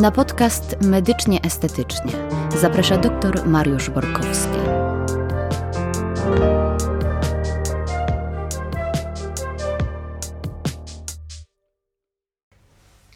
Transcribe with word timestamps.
Na 0.00 0.10
podcast 0.10 0.76
Medycznie 0.82 1.42
Estetycznie 1.42 2.12
zaprasza 2.58 2.96
dr 2.96 3.46
Mariusz 3.46 3.90
Borkowski. 3.90 4.58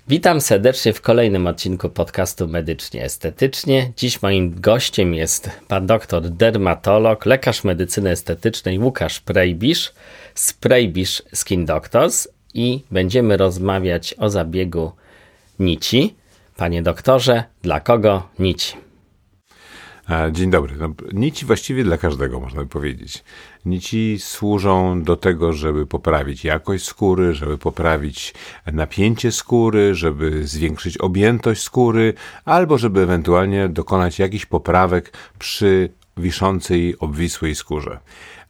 Witam 0.09 0.41
serdecznie 0.41 0.93
w 0.93 1.01
kolejnym 1.01 1.47
odcinku 1.47 1.89
podcastu 1.89 2.49
Medycznie 2.49 3.05
Estetycznie. 3.05 3.93
Dziś 3.97 4.23
moim 4.23 4.61
gościem 4.61 5.15
jest 5.15 5.51
pan 5.69 5.87
doktor 5.87 6.23
dermatolog, 6.23 7.27
lekarz 7.27 7.65
medycyny 7.65 8.11
estetycznej 8.11 8.79
Łukasz 8.79 9.21
Prejbisz 9.21 9.93
z 10.35 10.53
Prejbisz 10.53 11.23
Skin 11.35 11.67
Doctors 11.67 12.29
i 12.55 12.83
będziemy 12.91 13.37
rozmawiać 13.37 14.15
o 14.19 14.31
zabiegu 14.31 14.93
nici. 15.59 16.15
Panie 16.57 16.83
doktorze, 16.83 17.45
dla 17.63 17.81
kogo 17.81 18.29
nici? 18.39 18.77
Dzień 20.33 20.51
dobry. 20.51 20.77
No, 20.77 20.89
nici 21.13 21.47
właściwie 21.47 21.85
dla 21.85 21.99
każdego, 21.99 22.41
można 22.41 22.61
by 22.61 22.67
powiedzieć. 22.67 23.25
Nici 23.65 24.17
służą 24.21 25.03
do 25.03 25.17
tego, 25.17 25.53
żeby 25.53 25.87
poprawić 25.87 26.45
jakość 26.45 26.85
skóry, 26.85 27.35
żeby 27.35 27.59
poprawić 27.59 28.35
napięcie 28.73 29.33
skóry, 29.33 29.95
żeby 29.95 30.47
zwiększyć 30.47 30.99
objętość 30.99 31.63
skóry, 31.63 32.15
albo 32.45 32.79
żeby 32.79 33.01
ewentualnie 33.01 33.69
dokonać 33.69 34.19
jakichś 34.19 34.47
poprawek 34.47 35.13
przy 35.39 35.89
wiszącej, 36.17 36.99
obwisłej 36.99 37.55
skórze. 37.55 37.99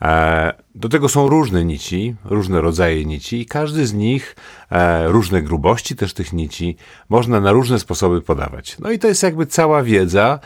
E, 0.03 0.55
do 0.75 0.89
tego 0.89 1.09
są 1.09 1.29
różne 1.29 1.65
nici, 1.65 2.15
różne 2.25 2.61
rodzaje 2.61 3.05
nici 3.05 3.41
i 3.41 3.47
każdy 3.47 3.87
z 3.87 3.95
nich, 3.95 4.37
e, 4.71 5.09
różne 5.09 5.43
grubości 5.43 5.97
też 5.97 6.15
tych 6.15 6.33
nici, 6.33 6.77
można 7.09 7.41
na 7.41 7.53
różne 7.53 7.79
sposoby 7.79 8.23
podawać. 8.23 8.77
No 8.79 8.91
i 8.91 8.99
to 8.99 9.09
jest 9.09 9.23
jakby 9.23 9.47
cała 9.47 9.83
wiedza 9.83 10.39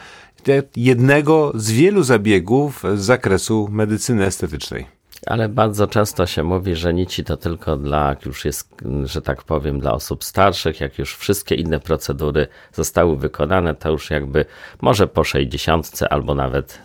jednego 0.77 1.53
z 1.55 1.71
wielu 1.71 2.03
zabiegów 2.03 2.83
z 2.95 3.01
zakresu 3.01 3.69
medycyny 3.71 4.27
estetycznej. 4.27 4.98
Ale 5.27 5.49
bardzo 5.49 5.87
często 5.87 6.27
się 6.27 6.43
mówi, 6.43 6.77
że 6.77 6.95
nici 6.95 7.25
to 7.25 7.37
tylko 7.37 7.77
dla, 7.77 8.17
już 8.27 8.45
jest, 8.45 8.75
że 9.05 9.23
tak 9.23 9.43
powiem, 9.43 9.81
dla 9.81 9.93
osób 9.93 10.25
starszych, 10.25 10.81
jak 10.81 10.99
już 10.99 11.17
wszystkie 11.17 11.55
inne 11.55 11.81
procedury 11.81 12.47
zostały 12.73 13.17
wykonane, 13.17 13.75
to 13.75 13.91
już 13.91 14.11
jakby 14.11 14.45
może 14.81 15.07
po 15.07 15.25
60 15.25 16.01
albo 16.11 16.35
nawet 16.35 16.83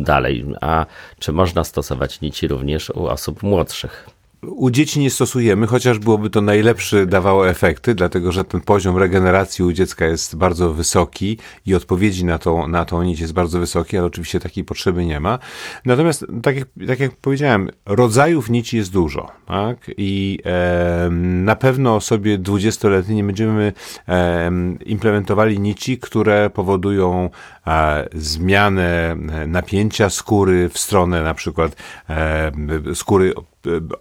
dalej. 0.00 0.46
A 0.60 0.86
czy 1.18 1.32
można 1.32 1.64
stosować 1.64 2.20
nici 2.20 2.48
również 2.48 2.90
u 2.90 3.06
osób 3.06 3.42
młodszych? 3.42 4.17
U 4.42 4.70
dzieci 4.70 5.00
nie 5.00 5.10
stosujemy, 5.10 5.66
chociaż 5.66 5.98
byłoby 5.98 6.30
to 6.30 6.40
najlepszy, 6.40 7.06
dawało 7.06 7.48
efekty, 7.48 7.94
dlatego 7.94 8.32
że 8.32 8.44
ten 8.44 8.60
poziom 8.60 8.96
regeneracji 8.96 9.64
u 9.64 9.72
dziecka 9.72 10.06
jest 10.06 10.36
bardzo 10.36 10.74
wysoki 10.74 11.38
i 11.66 11.74
odpowiedzi 11.74 12.24
na 12.24 12.38
tą, 12.38 12.68
na 12.68 12.84
tą 12.84 13.02
nić 13.02 13.20
jest 13.20 13.32
bardzo 13.32 13.60
wysoki, 13.60 13.98
ale 13.98 14.06
oczywiście 14.06 14.40
takiej 14.40 14.64
potrzeby 14.64 15.06
nie 15.06 15.20
ma. 15.20 15.38
Natomiast, 15.84 16.26
tak 16.42 16.56
jak, 16.56 16.68
tak 16.86 17.00
jak 17.00 17.16
powiedziałem, 17.16 17.70
rodzajów 17.86 18.50
nici 18.50 18.76
jest 18.76 18.92
dużo, 18.92 19.28
tak? 19.46 19.90
I 19.96 20.38
e, 20.44 21.08
na 21.44 21.56
pewno 21.56 21.96
osobie 21.96 22.38
20-letniej 22.38 23.16
nie 23.16 23.24
będziemy 23.24 23.72
e, 24.08 24.50
implementowali 24.86 25.60
nici, 25.60 25.98
które 25.98 26.50
powodują 26.50 27.30
e, 27.66 28.08
zmianę 28.14 29.16
napięcia 29.46 30.10
skóry 30.10 30.68
w 30.68 30.78
stronę 30.78 31.22
na 31.22 31.34
przykład 31.34 31.76
e, 32.10 32.52
skóry 32.94 33.34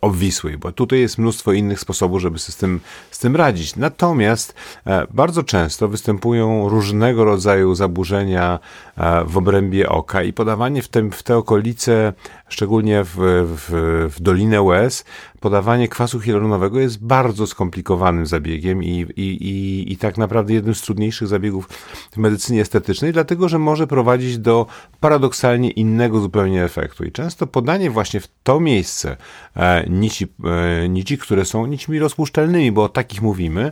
obwisłej, 0.02 0.58
bo 0.58 0.72
tutaj 0.72 1.00
jest 1.00 1.18
mnóstwo 1.18 1.54
innych 1.54 1.80
sposobów, 1.80 2.22
żeby 2.22 2.40
sobie 2.40 2.54
z 2.54 2.58
tym, 2.58 2.80
z 3.12 3.20
tym 3.20 3.36
radzić. 3.36 3.76
Natomiast 3.76 4.54
e, 4.86 5.08
bardzo 5.12 5.44
często 5.44 5.88
występują 5.88 6.70
różnego 6.70 7.26
rodzaju 7.26 7.76
zaburzenia 7.76 8.59
e, 8.98 9.24
w 9.24 9.38
obrębie 9.38 9.90
oka 9.90 10.24
i 10.24 10.34
podawanie 10.34 10.81
w, 10.81 10.88
tym, 10.88 11.12
w 11.12 11.24
te 11.24 11.38
okolice, 11.38 12.14
szczególnie 12.50 13.03
w, 13.03 13.16
w, 13.46 14.12
w 14.16 14.22
Dolinę 14.22 14.62
łez, 14.62 15.06
podawanie 15.40 15.88
kwasu 15.88 16.19
hialuronowego 16.19 16.80
jest 16.80 17.06
bardzo 17.06 17.47
skomplikowanym 17.47 18.25
zabiegiem 18.25 18.84
i, 18.84 19.06
i, 19.16 19.22
i, 19.22 19.91
i 19.94 19.97
tak 19.97 20.18
naprawdę 20.18 20.53
jednym 20.53 20.75
z 20.75 20.81
trudniejszych 20.81 21.28
zabiegów 21.28 21.69
w 22.12 22.18
medycynie 22.18 22.62
estetycznej, 22.62 23.13
dlatego 23.13 23.50
że 23.50 23.59
może 23.59 23.88
prowadzić 23.88 24.38
do 24.38 24.66
paradoksalnie 25.00 25.72
innego 25.72 26.19
zupełnie 26.19 26.63
efektu. 26.63 27.03
I 27.06 27.12
często 27.12 27.47
podanie 27.47 27.90
właśnie 27.90 28.19
w 28.19 28.28
to 28.44 28.59
miejsce 28.59 29.18
e, 29.56 29.85
nici, 29.90 30.28
e, 30.44 30.90
nici, 30.90 31.18
które 31.18 31.46
są 31.46 31.66
nićmi 31.66 32.00
rozpuszczalnymi, 32.00 32.72
bo 32.72 32.84
o 32.84 32.90
takich 32.90 33.22
mówimy, 33.22 33.72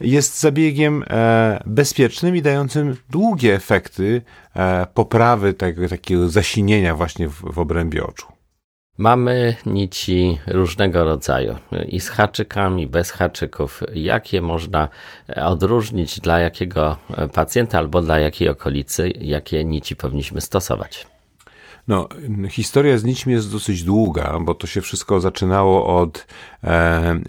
jest 0.00 0.40
zabiegiem 0.40 1.04
e, 1.10 1.62
bezpiecznym 1.66 2.36
i 2.36 2.42
dającym 2.42 2.96
długie 3.10 3.54
efekty 3.54 4.22
e, 4.56 4.86
poprawy 4.94 5.54
tego, 5.54 5.88
takiego 5.88 6.28
zasinienia 6.28 6.94
właśnie 6.94 7.28
w, 7.28 7.34
w 7.52 7.58
obrębie 7.58 8.06
oczu. 8.06 8.15
Mamy 8.98 9.56
nici 9.66 10.38
różnego 10.46 11.04
rodzaju 11.04 11.56
i 11.88 12.00
z 12.00 12.08
haczykami, 12.08 12.86
bez 12.86 13.10
haczyków. 13.10 13.82
Jakie 13.94 14.42
można 14.42 14.88
odróżnić 15.44 16.20
dla 16.20 16.38
jakiego 16.38 16.96
pacjenta 17.32 17.78
albo 17.78 18.02
dla 18.02 18.18
jakiej 18.18 18.48
okolicy, 18.48 19.12
jakie 19.20 19.64
nici 19.64 19.96
powinniśmy 19.96 20.40
stosować? 20.40 21.06
No, 21.88 22.08
historia 22.50 22.98
z 22.98 23.04
nićmi 23.04 23.32
jest 23.32 23.52
dosyć 23.52 23.82
długa, 23.82 24.38
bo 24.40 24.54
to 24.54 24.66
się 24.66 24.80
wszystko 24.80 25.20
zaczynało 25.20 26.00
od. 26.00 26.26
E, 26.64 27.20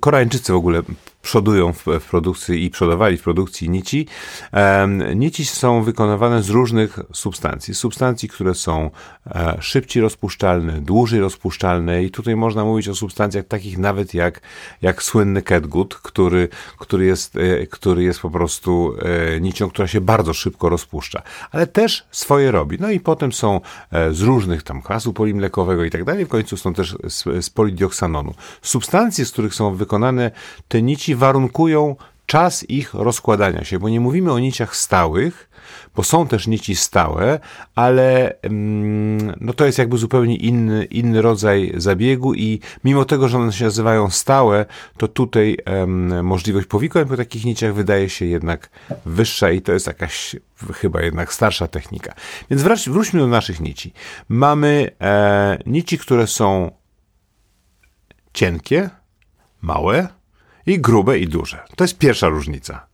Koreańczycy 0.00 0.52
w 0.52 0.56
ogóle 0.56 0.82
przodują 1.22 1.72
w, 1.72 1.84
w, 2.00 2.04
produkcji 2.10 2.64
i 2.64 2.70
przodowali 2.70 3.16
w 3.16 3.22
produkcji 3.22 3.70
nici. 3.70 4.06
E, 4.52 4.88
nici 5.16 5.44
są 5.44 5.82
wykonywane 5.82 6.42
z 6.42 6.48
różnych 6.48 6.98
substancji. 7.12 7.74
Substancji, 7.74 8.28
które 8.28 8.54
są 8.54 8.90
e, 9.26 9.56
szybciej 9.60 10.02
rozpuszczalne, 10.02 10.80
dłużej 10.80 11.20
rozpuszczalne 11.20 12.04
i 12.04 12.10
tutaj 12.10 12.36
można 12.36 12.64
mówić 12.64 12.88
o 12.88 12.94
substancjach 12.94 13.46
takich 13.46 13.78
nawet 13.78 14.14
jak, 14.14 14.40
jak 14.82 15.02
słynny 15.02 15.42
catgut, 15.42 15.94
który, 15.94 16.48
który, 16.78 17.04
jest, 17.04 17.36
e, 17.36 17.66
który 17.66 18.02
jest 18.02 18.20
po 18.20 18.30
prostu 18.30 18.94
e, 19.36 19.40
nicią, 19.40 19.70
która 19.70 19.88
się 19.88 20.00
bardzo 20.00 20.34
szybko 20.34 20.68
rozpuszcza, 20.68 21.22
ale 21.50 21.66
też 21.66 22.06
swoje 22.10 22.50
robi. 22.50 22.76
No 22.80 22.90
i 22.90 23.00
potem 23.00 23.32
są 23.32 23.60
e, 23.92 24.12
z 24.12 24.20
różnych 24.20 24.62
tam 24.62 24.82
kwasu 24.82 25.12
polimlekowego 25.12 25.84
i 25.84 25.90
tak 25.90 26.04
dalej, 26.04 26.24
w 26.24 26.28
końcu 26.28 26.56
są 26.56 26.74
też 26.74 26.96
z, 27.08 27.44
z. 27.44 27.50
Substancje, 28.62 29.24
z 29.24 29.32
których 29.32 29.54
są 29.54 29.74
wykonane 29.74 30.30
te 30.68 30.82
nici 30.82 31.09
warunkują 31.14 31.96
czas 32.30 32.70
ich 32.70 32.94
rozkładania 32.94 33.64
się, 33.64 33.78
bo 33.78 33.88
nie 33.88 34.00
mówimy 34.00 34.32
o 34.32 34.38
niciach 34.38 34.76
stałych, 34.76 35.50
bo 35.96 36.02
są 36.02 36.26
też 36.26 36.46
nici 36.46 36.76
stałe, 36.76 37.40
ale 37.74 38.34
mm, 38.42 39.34
no 39.40 39.52
to 39.52 39.66
jest 39.66 39.78
jakby 39.78 39.98
zupełnie 39.98 40.36
inny, 40.36 40.84
inny 40.84 41.22
rodzaj 41.22 41.72
zabiegu 41.76 42.34
i 42.34 42.60
mimo 42.84 43.04
tego, 43.04 43.28
że 43.28 43.38
one 43.38 43.52
się 43.52 43.64
nazywają 43.64 44.10
stałe, 44.10 44.66
to 44.96 45.08
tutaj 45.08 45.58
um, 45.66 46.24
możliwość 46.24 46.66
powikłań 46.66 47.06
po 47.06 47.16
takich 47.16 47.44
niciach 47.44 47.74
wydaje 47.74 48.08
się 48.08 48.24
jednak 48.24 48.70
wyższa 49.06 49.50
i 49.50 49.62
to 49.62 49.72
jest 49.72 49.86
jakaś 49.86 50.36
chyba 50.74 51.02
jednak 51.02 51.32
starsza 51.32 51.68
technika. 51.68 52.14
Więc 52.50 52.62
wracz, 52.62 52.88
wróćmy 52.88 53.20
do 53.20 53.26
naszych 53.26 53.60
nici. 53.60 53.92
Mamy 54.28 54.90
e, 55.00 55.58
nici, 55.66 55.98
które 55.98 56.26
są 56.26 56.70
cienkie, 58.32 58.90
małe 59.62 60.19
i 60.70 60.78
grube 60.78 61.18
i 61.18 61.28
duże. 61.28 61.64
To 61.76 61.84
jest 61.84 61.98
pierwsza 61.98 62.28
różnica. 62.28 62.86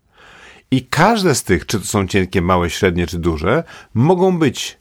I 0.70 0.86
każde 0.86 1.34
z 1.34 1.42
tych, 1.44 1.66
czy 1.66 1.80
to 1.80 1.86
są 1.86 2.06
cienkie, 2.06 2.42
małe, 2.42 2.70
średnie 2.70 3.06
czy 3.06 3.18
duże, 3.18 3.64
mogą 3.94 4.38
być 4.38 4.78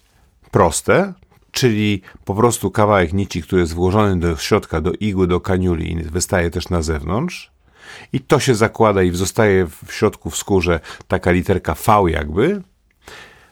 proste, 0.51 1.13
czyli 1.51 2.01
po 2.25 2.35
prostu 2.35 2.71
kawałek 2.71 3.13
nici, 3.13 3.43
który 3.43 3.61
jest 3.61 3.73
włożony 3.73 4.19
do 4.19 4.37
środka, 4.37 4.81
do 4.81 4.91
igły, 4.91 5.27
do 5.27 5.39
kaniuli 5.39 5.91
i 5.91 6.03
wystaje 6.03 6.51
też 6.51 6.69
na 6.69 6.81
zewnątrz. 6.81 7.51
I 8.13 8.19
to 8.19 8.39
się 8.39 8.55
zakłada 8.55 9.03
i 9.03 9.15
zostaje 9.15 9.67
w 9.85 9.93
środku 9.93 10.29
w 10.29 10.37
skórze 10.37 10.79
taka 11.07 11.31
literka 11.31 11.73
V 11.73 12.11
jakby. 12.11 12.61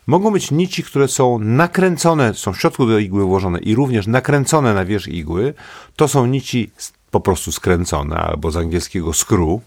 Mogą 0.08 0.32
być 0.32 0.52
nici, 0.52 0.84
które 0.84 1.08
są 1.08 1.40
nakręcone, 1.40 2.34
są 2.34 2.54
w 2.54 2.60
środku 2.60 2.86
do 2.86 3.00
igły 3.00 3.26
włożone 3.26 3.60
i 3.60 3.76
również 3.76 4.08
nakręcone 4.08 4.74
na 4.74 4.86
wierzch 4.86 5.08
igły. 5.08 5.54
To 5.96 6.08
są 6.08 6.26
nici 6.26 6.72
po 7.14 7.20
prostu 7.20 7.52
skręcone, 7.52 8.16
albo 8.16 8.52
z 8.52 8.58
angielskiego 8.58 9.14
screw. 9.14 9.62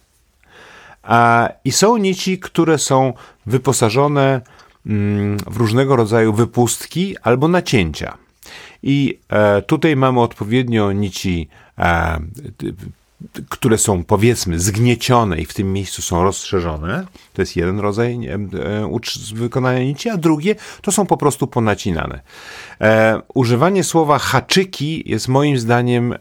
I 1.64 1.72
są 1.72 1.96
nici, 1.96 2.38
które 2.38 2.78
są 2.78 3.12
wyposażone 3.46 4.40
mm, 4.86 5.36
w 5.46 5.56
różnego 5.56 5.96
rodzaju 5.96 6.32
wypustki 6.32 7.16
albo 7.22 7.48
nacięcia. 7.48 8.18
I 8.82 9.18
e, 9.28 9.62
tutaj 9.62 9.96
mamy 9.96 10.20
odpowiednio 10.20 10.92
nici, 10.92 11.48
e, 11.78 12.18
które 13.48 13.78
są 13.78 14.04
powiedzmy 14.04 14.60
zgniecione 14.60 15.38
i 15.38 15.46
w 15.46 15.54
tym 15.54 15.72
miejscu 15.72 16.02
są 16.02 16.22
rozszerzone. 16.22 17.06
To 17.32 17.42
jest 17.42 17.56
jeden 17.56 17.80
rodzaj 17.80 18.26
e, 18.26 18.38
wykonania 19.34 19.84
nici, 19.84 20.08
a 20.08 20.16
drugie 20.16 20.54
to 20.82 20.92
są 20.92 21.06
po 21.06 21.16
prostu 21.16 21.46
ponacinane. 21.46 22.20
Używanie 23.34 23.84
słowa 23.84 24.18
haczyki 24.18 25.10
jest 25.10 25.28
moim 25.28 25.58
zdaniem 25.58 26.14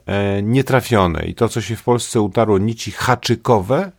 nietrafione 0.43 1.25
i 1.25 1.35
to, 1.35 1.49
co 1.49 1.61
się 1.61 1.75
w 1.75 1.83
Polsce 1.83 2.21
utarło 2.21 2.57
nici 2.57 2.91
haczykowe, 2.91 3.91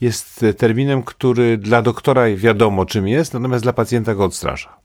jest 0.00 0.44
terminem, 0.58 1.02
który 1.02 1.58
dla 1.58 1.82
doktora 1.82 2.24
wiadomo 2.36 2.86
czym 2.86 3.08
jest, 3.08 3.34
natomiast 3.34 3.64
dla 3.64 3.72
pacjenta 3.72 4.14
go 4.14 4.24
odstrasza. 4.24 4.77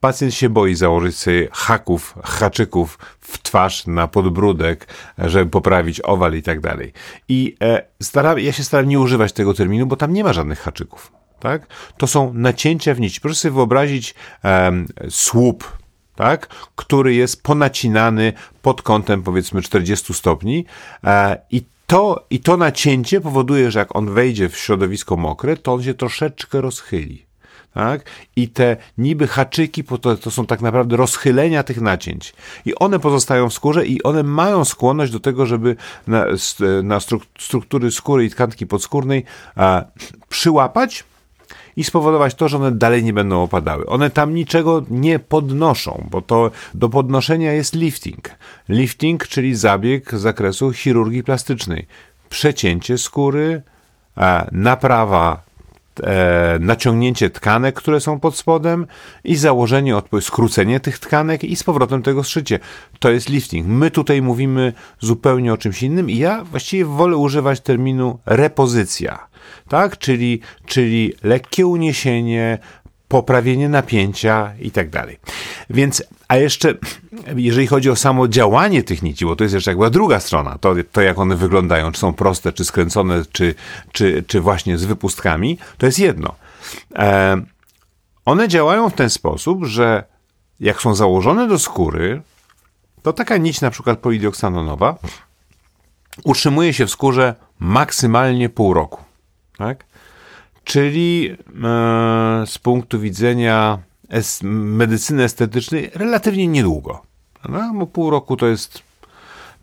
Pacjent 0.00 0.34
się 0.34 0.48
boi 0.48 0.74
założyć 0.74 1.16
sobie 1.16 1.48
haków, 1.52 2.14
haczyków 2.24 2.98
w 3.20 3.42
twarz, 3.42 3.86
na 3.86 4.08
podbródek, 4.08 4.86
żeby 5.18 5.50
poprawić 5.50 6.00
owal 6.04 6.34
i 6.34 6.42
tak 6.42 6.60
dalej. 6.60 6.92
I 7.28 7.56
e, 7.62 7.82
staram, 8.02 8.38
ja 8.38 8.52
się 8.52 8.64
staram 8.64 8.88
nie 8.88 9.00
używać 9.00 9.32
tego 9.32 9.54
terminu, 9.54 9.86
bo 9.86 9.96
tam 9.96 10.12
nie 10.12 10.24
ma 10.24 10.32
żadnych 10.32 10.60
haczyków. 10.60 11.12
Tak? 11.40 11.66
To 11.96 12.06
są 12.06 12.34
nacięcia 12.34 12.94
w 12.94 13.00
nici. 13.00 13.20
Proszę 13.20 13.36
sobie 13.36 13.54
wyobrazić 13.54 14.14
um, 14.44 14.86
słup, 15.10 15.76
tak? 16.14 16.46
który 16.76 17.14
jest 17.14 17.42
ponacinany 17.42 18.32
pod 18.62 18.82
kątem 18.82 19.22
powiedzmy 19.22 19.62
40 19.62 20.14
stopni 20.14 20.64
e, 21.04 21.40
i 21.50 21.62
to, 21.86 22.26
I 22.30 22.40
to 22.40 22.56
nacięcie 22.56 23.20
powoduje, 23.20 23.70
że 23.70 23.78
jak 23.78 23.96
on 23.96 24.14
wejdzie 24.14 24.48
w 24.48 24.58
środowisko 24.58 25.16
mokre, 25.16 25.56
to 25.56 25.72
on 25.74 25.82
się 25.82 25.94
troszeczkę 25.94 26.60
rozchyli 26.60 27.27
tak? 27.74 28.02
I 28.36 28.48
te 28.48 28.76
niby 28.98 29.26
haczyki 29.26 29.84
to, 29.84 30.16
to 30.16 30.30
są 30.30 30.46
tak 30.46 30.60
naprawdę 30.60 30.96
rozchylenia 30.96 31.62
tych 31.62 31.80
nacięć. 31.80 32.34
I 32.64 32.74
one 32.74 32.98
pozostają 32.98 33.48
w 33.48 33.54
skórze 33.54 33.86
i 33.86 34.02
one 34.02 34.22
mają 34.22 34.64
skłonność 34.64 35.12
do 35.12 35.20
tego, 35.20 35.46
żeby 35.46 35.76
na, 36.06 36.24
na 36.82 36.98
struktury 37.38 37.90
skóry 37.90 38.24
i 38.24 38.30
tkanki 38.30 38.66
podskórnej 38.66 39.24
a, 39.56 39.84
przyłapać 40.28 41.04
i 41.76 41.84
spowodować 41.84 42.34
to, 42.34 42.48
że 42.48 42.56
one 42.56 42.72
dalej 42.72 43.04
nie 43.04 43.12
będą 43.12 43.42
opadały. 43.42 43.86
One 43.86 44.10
tam 44.10 44.34
niczego 44.34 44.84
nie 44.90 45.18
podnoszą, 45.18 46.06
bo 46.10 46.22
to 46.22 46.50
do 46.74 46.88
podnoszenia 46.88 47.52
jest 47.52 47.74
lifting. 47.74 48.30
Lifting, 48.68 49.28
czyli 49.28 49.54
zabieg 49.54 50.14
z 50.14 50.20
zakresu 50.20 50.72
chirurgii 50.72 51.22
plastycznej. 51.22 51.86
Przecięcie 52.28 52.98
skóry, 52.98 53.62
naprawa 54.52 55.47
e, 56.00 56.58
naciągnięcie 56.60 57.30
tkanek, 57.30 57.74
które 57.74 58.00
są 58.00 58.20
pod 58.20 58.36
spodem 58.36 58.86
i 59.24 59.36
założenie, 59.36 59.94
skrócenie 60.20 60.80
tych 60.80 60.98
tkanek 60.98 61.44
i 61.44 61.56
z 61.56 61.62
powrotem 61.62 62.02
tego 62.02 62.24
zszycie. 62.24 62.58
To 62.98 63.10
jest 63.10 63.28
lifting. 63.28 63.66
My 63.66 63.90
tutaj 63.90 64.22
mówimy 64.22 64.72
zupełnie 65.00 65.52
o 65.52 65.56
czymś 65.56 65.82
innym 65.82 66.10
i 66.10 66.16
ja 66.16 66.44
właściwie 66.44 66.84
wolę 66.84 67.16
używać 67.16 67.60
terminu 67.60 68.18
repozycja, 68.26 69.28
tak? 69.68 69.98
Czyli, 69.98 70.40
czyli 70.66 71.12
lekkie 71.22 71.66
uniesienie, 71.66 72.58
poprawienie 73.08 73.68
napięcia 73.68 74.52
i 74.60 74.70
tak 74.70 74.90
dalej. 74.90 75.18
Więc, 75.70 76.02
a 76.28 76.36
jeszcze, 76.36 76.74
jeżeli 77.36 77.66
chodzi 77.66 77.90
o 77.90 77.96
samo 77.96 78.28
działanie 78.28 78.82
tych 78.82 79.02
nici, 79.02 79.24
bo 79.24 79.36
to 79.36 79.44
jest 79.44 79.54
jeszcze 79.54 79.70
jakby 79.70 79.90
druga 79.90 80.20
strona, 80.20 80.58
to, 80.58 80.74
to 80.92 81.00
jak 81.00 81.18
one 81.18 81.36
wyglądają, 81.36 81.92
czy 81.92 82.00
są 82.00 82.12
proste, 82.12 82.52
czy 82.52 82.64
skręcone, 82.64 83.22
czy, 83.32 83.54
czy, 83.92 84.24
czy 84.26 84.40
właśnie 84.40 84.78
z 84.78 84.84
wypustkami, 84.84 85.58
to 85.78 85.86
jest 85.86 85.98
jedno. 85.98 86.34
E, 86.94 87.40
one 88.24 88.48
działają 88.48 88.90
w 88.90 88.94
ten 88.94 89.10
sposób, 89.10 89.64
że 89.64 90.04
jak 90.60 90.80
są 90.80 90.94
założone 90.94 91.48
do 91.48 91.58
skóry, 91.58 92.22
to 93.02 93.12
taka 93.12 93.36
nić 93.36 93.60
na 93.60 93.70
przykład 93.70 93.98
utrzymuje 96.24 96.72
się 96.72 96.86
w 96.86 96.90
skórze 96.90 97.34
maksymalnie 97.58 98.48
pół 98.48 98.74
roku. 98.74 99.04
Tak? 99.58 99.84
Czyli 100.68 101.30
e, 101.30 102.46
z 102.46 102.58
punktu 102.58 103.00
widzenia 103.00 103.78
es, 104.08 104.40
medycyny 104.42 105.24
estetycznej 105.24 105.90
relatywnie 105.94 106.48
niedługo. 106.48 107.02
Bo 107.74 107.86
pół 107.86 108.10
roku 108.10 108.36
to 108.36 108.46
jest, 108.46 108.82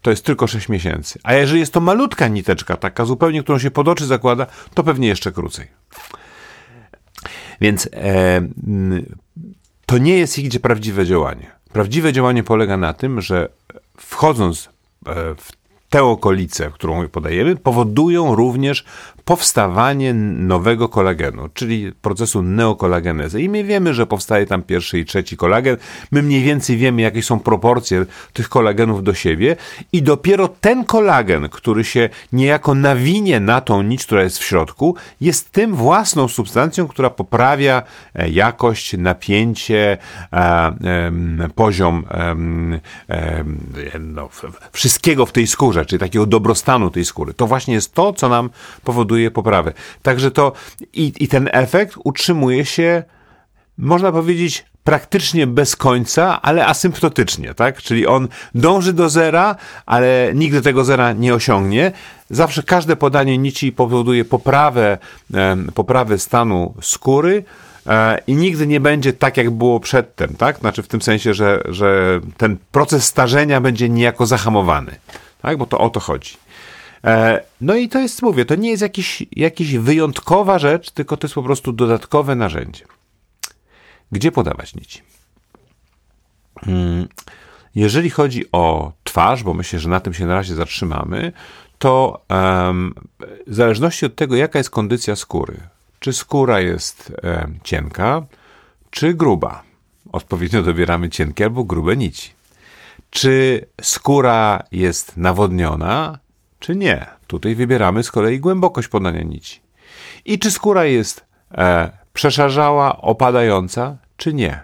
to 0.01 0.09
jest 0.09 0.25
tylko 0.25 0.47
6 0.47 0.69
miesięcy. 0.69 1.19
A 1.23 1.33
jeżeli 1.33 1.59
jest 1.59 1.73
to 1.73 1.81
malutka 1.81 2.27
niteczka, 2.27 2.77
taka 2.77 3.05
zupełnie, 3.05 3.43
którą 3.43 3.59
się 3.59 3.71
pod 3.71 3.87
oczy 3.87 4.05
zakłada, 4.05 4.45
to 4.73 4.83
pewnie 4.83 5.07
jeszcze 5.07 5.31
krócej. 5.31 5.67
Więc 7.61 7.89
e, 7.93 8.41
to 9.85 9.97
nie 9.97 10.17
jest 10.17 10.39
ich 10.39 10.61
prawdziwe 10.61 11.05
działanie. 11.05 11.51
Prawdziwe 11.73 12.13
działanie 12.13 12.43
polega 12.43 12.77
na 12.77 12.93
tym, 12.93 13.21
że 13.21 13.49
wchodząc 13.97 14.69
e, 15.05 15.35
w 15.35 15.51
te 15.95 16.03
okolice, 16.03 16.71
którą 16.73 17.07
podajemy, 17.07 17.55
powodują 17.55 18.35
również 18.35 18.85
powstawanie 19.25 20.13
nowego 20.13 20.89
kolagenu, 20.89 21.49
czyli 21.53 21.91
procesu 22.01 22.41
neokolagenezy. 22.41 23.41
I 23.41 23.49
my 23.49 23.63
wiemy, 23.63 23.93
że 23.93 24.05
powstaje 24.05 24.45
tam 24.45 24.63
pierwszy 24.63 24.99
i 24.99 25.05
trzeci 25.05 25.37
kolagen. 25.37 25.77
My 26.11 26.23
mniej 26.23 26.43
więcej 26.43 26.77
wiemy, 26.77 27.01
jakie 27.01 27.23
są 27.23 27.39
proporcje 27.39 28.05
tych 28.33 28.49
kolagenów 28.49 29.03
do 29.03 29.13
siebie 29.13 29.55
i 29.91 30.01
dopiero 30.01 30.47
ten 30.47 30.83
kolagen, 30.83 31.49
który 31.49 31.83
się 31.83 32.09
niejako 32.33 32.75
nawinie 32.75 33.39
na 33.39 33.61
tą 33.61 33.81
nić, 33.81 34.05
która 34.05 34.23
jest 34.23 34.39
w 34.39 34.43
środku, 34.43 34.95
jest 35.21 35.51
tym 35.51 35.75
własną 35.75 36.27
substancją, 36.27 36.87
która 36.87 37.09
poprawia 37.09 37.83
e, 38.15 38.29
jakość, 38.29 38.97
napięcie, 38.97 39.97
poziom 41.55 42.05
no, 43.99 44.29
wszystkiego 44.71 45.25
w 45.25 45.31
tej 45.31 45.47
skórze, 45.47 45.84
czyli 45.85 45.99
takiego 45.99 46.25
dobrostanu 46.25 46.89
tej 46.91 47.05
skóry. 47.05 47.33
To 47.33 47.47
właśnie 47.47 47.73
jest 47.73 47.93
to, 47.93 48.13
co 48.13 48.29
nam 48.29 48.49
powoduje 48.83 49.31
poprawę. 49.31 49.73
Także 50.01 50.31
to 50.31 50.51
i, 50.93 51.13
i 51.19 51.27
ten 51.27 51.49
efekt 51.51 51.95
utrzymuje 52.03 52.65
się, 52.65 53.03
można 53.77 54.11
powiedzieć, 54.11 54.65
praktycznie 54.85 55.47
bez 55.47 55.75
końca, 55.75 56.41
ale 56.41 56.65
asymptotycznie, 56.65 57.53
tak? 57.53 57.81
Czyli 57.81 58.07
on 58.07 58.27
dąży 58.55 58.93
do 58.93 59.09
zera, 59.09 59.55
ale 59.85 60.31
nigdy 60.35 60.61
tego 60.61 60.83
zera 60.83 61.13
nie 61.13 61.33
osiągnie. 61.33 61.91
Zawsze 62.29 62.63
każde 62.63 62.95
podanie 62.95 63.37
nici 63.37 63.71
powoduje 63.71 64.25
poprawę, 64.25 64.97
poprawę 65.73 66.19
stanu 66.19 66.73
skóry, 66.81 67.43
e, 67.87 68.19
i 68.27 68.35
nigdy 68.35 68.67
nie 68.67 68.79
będzie 68.79 69.13
tak, 69.13 69.37
jak 69.37 69.49
było 69.49 69.79
przedtem, 69.79 70.35
tak? 70.35 70.59
Znaczy 70.59 70.83
w 70.83 70.87
tym 70.87 71.01
sensie, 71.01 71.33
że, 71.33 71.61
że 71.65 72.19
ten 72.37 72.57
proces 72.71 73.05
starzenia 73.05 73.61
będzie 73.61 73.89
niejako 73.89 74.25
zahamowany, 74.25 74.95
tak? 75.45 75.57
Bo 75.57 75.65
to 75.65 75.77
o 75.77 75.89
to 75.89 75.99
chodzi. 75.99 76.37
E, 77.03 77.43
no 77.61 77.75
i 77.75 77.89
to 77.89 77.99
jest, 77.99 78.21
mówię, 78.21 78.45
to 78.45 78.55
nie 78.55 78.69
jest 78.69 78.81
jakiś, 78.81 79.23
jakiś 79.31 79.77
wyjątkowa 79.77 80.59
rzecz, 80.59 80.91
tylko 80.91 81.17
to 81.17 81.27
jest 81.27 81.35
po 81.35 81.43
prostu 81.43 81.73
dodatkowe 81.73 82.35
narzędzie. 82.35 82.85
Gdzie 84.11 84.31
podawać 84.31 84.75
nici? 84.75 85.01
Hmm, 86.59 87.07
jeżeli 87.75 88.09
chodzi 88.09 88.51
o 88.51 88.91
twarz, 89.03 89.43
bo 89.43 89.53
myślę, 89.53 89.79
że 89.79 89.89
na 89.89 89.99
tym 89.99 90.13
się 90.13 90.25
na 90.25 90.35
razie 90.35 90.55
zatrzymamy, 90.55 91.31
to 91.77 92.21
w 93.47 93.53
zależności 93.53 94.05
od 94.05 94.15
tego, 94.15 94.35
jaka 94.35 94.59
jest 94.59 94.69
kondycja 94.69 95.15
skóry, 95.15 95.57
czy 95.99 96.13
skóra 96.13 96.59
jest 96.59 97.11
cienka, 97.63 98.25
czy 98.89 99.13
gruba, 99.13 99.63
odpowiednio 100.11 100.63
dobieramy 100.63 101.09
cienkie 101.09 101.43
albo 101.43 101.63
grube 101.63 101.97
nici. 101.97 102.34
Czy 103.15 103.65
skóra 103.81 104.63
jest 104.71 105.17
nawodniona, 105.17 106.19
czy 106.59 106.75
nie. 106.75 107.05
Tutaj 107.27 107.55
wybieramy 107.55 108.03
z 108.03 108.11
kolei 108.11 108.39
głębokość 108.39 108.87
podania 108.87 109.23
nici. 109.23 109.59
I 110.25 110.39
czy 110.39 110.51
skóra 110.51 110.85
jest 110.85 111.25
e, 111.51 111.91
przeszarzała, 112.13 113.01
opadająca, 113.01 113.97
czy 114.17 114.33
nie. 114.33 114.59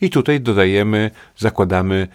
I 0.00 0.10
tutaj 0.10 0.40
dodajemy, 0.40 1.10
zakładamy 1.36 2.08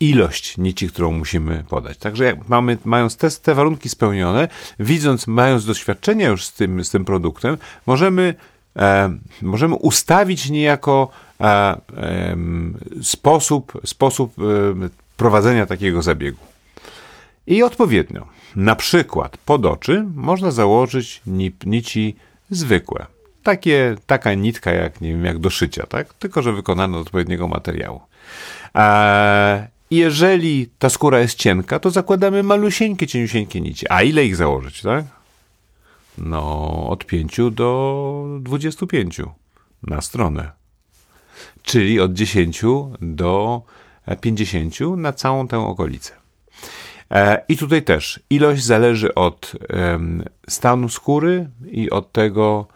ilość 0.00 0.58
nici, 0.58 0.88
którą 0.88 1.12
musimy 1.12 1.64
podać. 1.68 1.98
Także 1.98 2.24
jak 2.24 2.48
mamy, 2.48 2.78
mając 2.84 3.16
te, 3.16 3.30
te 3.30 3.54
warunki 3.54 3.88
spełnione, 3.88 4.48
widząc, 4.78 5.26
mając 5.26 5.64
doświadczenie 5.64 6.24
już 6.24 6.44
z 6.44 6.52
tym, 6.52 6.84
z 6.84 6.90
tym 6.90 7.04
produktem, 7.04 7.58
możemy, 7.86 8.34
e, 8.76 9.18
możemy 9.42 9.74
ustawić 9.74 10.50
niejako 10.50 11.08
e, 11.40 11.44
e, 11.44 11.80
sposób, 13.02 13.80
sposób 13.84 14.34
e, 14.38 15.07
prowadzenia 15.18 15.66
takiego 15.66 16.02
zabiegu. 16.02 16.44
I 17.46 17.62
odpowiednio 17.62 18.26
na 18.56 18.76
przykład 18.76 19.36
pod 19.36 19.66
oczy 19.66 20.04
można 20.14 20.50
założyć 20.50 21.22
nici 21.66 22.16
zwykłe. 22.50 23.06
Takie, 23.42 23.96
taka 24.06 24.34
nitka 24.34 24.72
jak, 24.72 25.00
nie 25.00 25.08
wiem, 25.08 25.24
jak 25.24 25.38
do 25.38 25.50
szycia, 25.50 25.86
tak? 25.86 26.14
Tylko, 26.14 26.42
że 26.42 26.52
wykonana 26.52 26.98
z 26.98 27.00
odpowiedniego 27.00 27.48
materiału. 27.48 28.00
A 28.74 29.58
jeżeli 29.90 30.68
ta 30.78 30.88
skóra 30.90 31.20
jest 31.20 31.38
cienka, 31.38 31.78
to 31.78 31.90
zakładamy 31.90 32.42
malusieńkie, 32.42 33.06
cieniusieńkie 33.06 33.60
nici. 33.60 33.86
A 33.90 34.02
ile 34.02 34.24
ich 34.24 34.36
założyć, 34.36 34.82
tak? 34.82 35.04
No, 36.18 36.88
od 36.88 37.06
5 37.06 37.36
do 37.52 38.38
25 38.40 39.20
na 39.82 40.00
stronę. 40.00 40.50
Czyli 41.62 42.00
od 42.00 42.12
10 42.12 42.62
do 43.00 43.62
50 44.16 44.74
na 44.96 45.12
całą 45.12 45.48
tę 45.48 45.58
okolicę. 45.58 46.12
E, 47.10 47.44
I 47.48 47.56
tutaj 47.56 47.82
też 47.82 48.20
ilość 48.30 48.64
zależy 48.64 49.14
od 49.14 49.52
stanu 50.48 50.88
skóry 50.88 51.48
i 51.70 51.90
od 51.90 52.12
tego, 52.12 52.66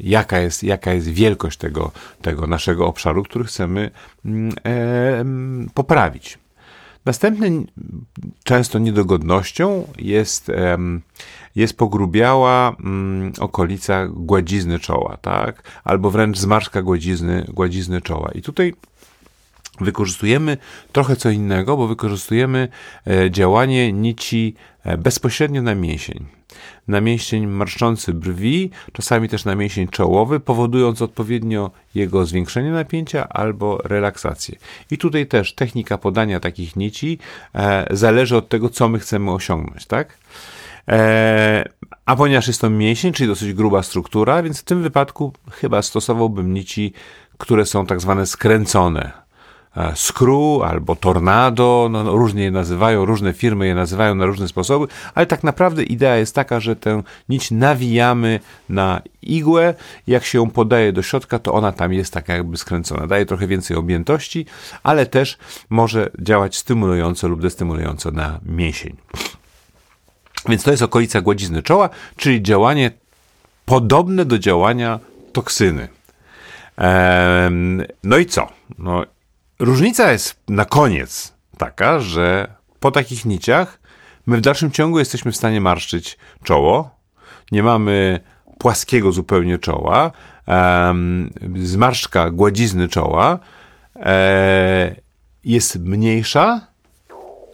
jaka 0.00 0.38
jest, 0.38 0.64
jaka 0.64 0.92
jest 0.92 1.08
wielkość 1.08 1.58
tego, 1.58 1.92
tego 2.22 2.46
naszego 2.46 2.86
obszaru, 2.86 3.22
który 3.22 3.44
chcemy 3.44 3.90
mm, 4.24 5.70
poprawić. 5.74 6.38
Następny, 7.04 7.64
często 8.44 8.78
niedogodnością 8.78 9.86
jest, 9.98 10.50
jest 11.54 11.76
pogrubiała 11.76 12.76
mm, 12.80 13.32
okolica 13.38 14.06
gładzizny 14.08 14.78
czoła, 14.78 15.16
tak? 15.16 15.62
Albo 15.84 16.10
wręcz 16.10 16.38
zmarszka 16.38 16.82
gładzizny, 16.82 17.46
gładzizny 17.48 18.00
czoła. 18.00 18.30
I 18.34 18.42
tutaj 18.42 18.74
wykorzystujemy 19.80 20.56
trochę 20.92 21.16
co 21.16 21.30
innego, 21.30 21.76
bo 21.76 21.86
wykorzystujemy 21.86 22.68
e, 23.06 23.30
działanie 23.30 23.92
nici 23.92 24.54
e, 24.84 24.98
bezpośrednio 24.98 25.62
na 25.62 25.74
mięsień. 25.74 26.26
Na 26.88 27.00
mięsień 27.00 27.46
marszczący 27.46 28.14
brwi, 28.14 28.70
czasami 28.92 29.28
też 29.28 29.44
na 29.44 29.54
mięsień 29.54 29.88
czołowy, 29.88 30.40
powodując 30.40 31.02
odpowiednio 31.02 31.70
jego 31.94 32.26
zwiększenie 32.26 32.70
napięcia 32.70 33.28
albo 33.28 33.78
relaksację. 33.84 34.58
I 34.90 34.98
tutaj 34.98 35.26
też 35.26 35.54
technika 35.54 35.98
podania 35.98 36.40
takich 36.40 36.76
nici 36.76 37.18
e, 37.54 37.86
zależy 37.90 38.36
od 38.36 38.48
tego, 38.48 38.68
co 38.68 38.88
my 38.88 38.98
chcemy 38.98 39.32
osiągnąć, 39.32 39.86
tak? 39.86 40.18
a 42.06 42.16
ponieważ 42.16 42.46
jest 42.46 42.60
to 42.60 42.70
mięsień, 42.70 43.12
czyli 43.12 43.28
dosyć 43.28 43.52
gruba 43.52 43.82
struktura, 43.82 44.42
więc 44.42 44.60
w 44.60 44.64
tym 44.64 44.82
wypadku 44.82 45.32
chyba 45.50 45.82
stosowałbym 45.82 46.54
nici, 46.54 46.92
które 47.38 47.66
są 47.66 47.86
tak 47.86 48.00
zwane 48.00 48.26
skręcone 48.26 49.19
Screw 49.94 50.62
albo 50.64 50.96
Tornado, 50.96 51.88
no, 51.90 52.04
no, 52.04 52.12
różnie 52.12 52.42
je 52.42 52.50
nazywają, 52.50 53.04
różne 53.04 53.32
firmy 53.32 53.66
je 53.66 53.74
nazywają 53.74 54.14
na 54.14 54.26
różne 54.26 54.48
sposoby, 54.48 54.86
ale 55.14 55.26
tak 55.26 55.44
naprawdę 55.44 55.82
idea 55.82 56.16
jest 56.16 56.34
taka, 56.34 56.60
że 56.60 56.76
tę 56.76 57.02
nić 57.28 57.50
nawijamy 57.50 58.40
na 58.68 59.02
igłę, 59.22 59.74
jak 60.06 60.24
się 60.24 60.38
ją 60.38 60.50
podaje 60.50 60.92
do 60.92 61.02
środka, 61.02 61.38
to 61.38 61.52
ona 61.52 61.72
tam 61.72 61.92
jest 61.92 62.12
taka 62.12 62.34
jakby 62.34 62.56
skręcona. 62.56 63.06
Daje 63.06 63.26
trochę 63.26 63.46
więcej 63.46 63.76
objętości, 63.76 64.46
ale 64.82 65.06
też 65.06 65.38
może 65.70 66.10
działać 66.18 66.56
stymulująco 66.56 67.28
lub 67.28 67.42
destymulująco 67.42 68.10
na 68.10 68.40
mięsień. 68.46 68.96
Więc 70.48 70.62
to 70.62 70.70
jest 70.70 70.82
okolica 70.82 71.20
gładzizny 71.20 71.62
czoła, 71.62 71.88
czyli 72.16 72.42
działanie 72.42 72.90
podobne 73.64 74.24
do 74.24 74.38
działania 74.38 75.00
toksyny. 75.32 75.88
No 78.04 78.18
i 78.18 78.26
co? 78.26 78.48
No 78.78 79.04
Różnica 79.60 80.12
jest 80.12 80.36
na 80.48 80.64
koniec 80.64 81.34
taka, 81.58 82.00
że 82.00 82.54
po 82.80 82.90
takich 82.90 83.24
niciach 83.24 83.80
my 84.26 84.36
w 84.36 84.40
dalszym 84.40 84.70
ciągu 84.70 84.98
jesteśmy 84.98 85.32
w 85.32 85.36
stanie 85.36 85.60
marszczyć 85.60 86.18
czoło. 86.42 86.90
Nie 87.52 87.62
mamy 87.62 88.20
płaskiego 88.58 89.12
zupełnie 89.12 89.58
czoła. 89.58 90.10
Um, 90.46 91.30
zmarszczka 91.56 92.30
gładzizny 92.30 92.88
czoła 92.88 93.38
e, 93.96 94.96
jest 95.44 95.78
mniejsza, 95.78 96.60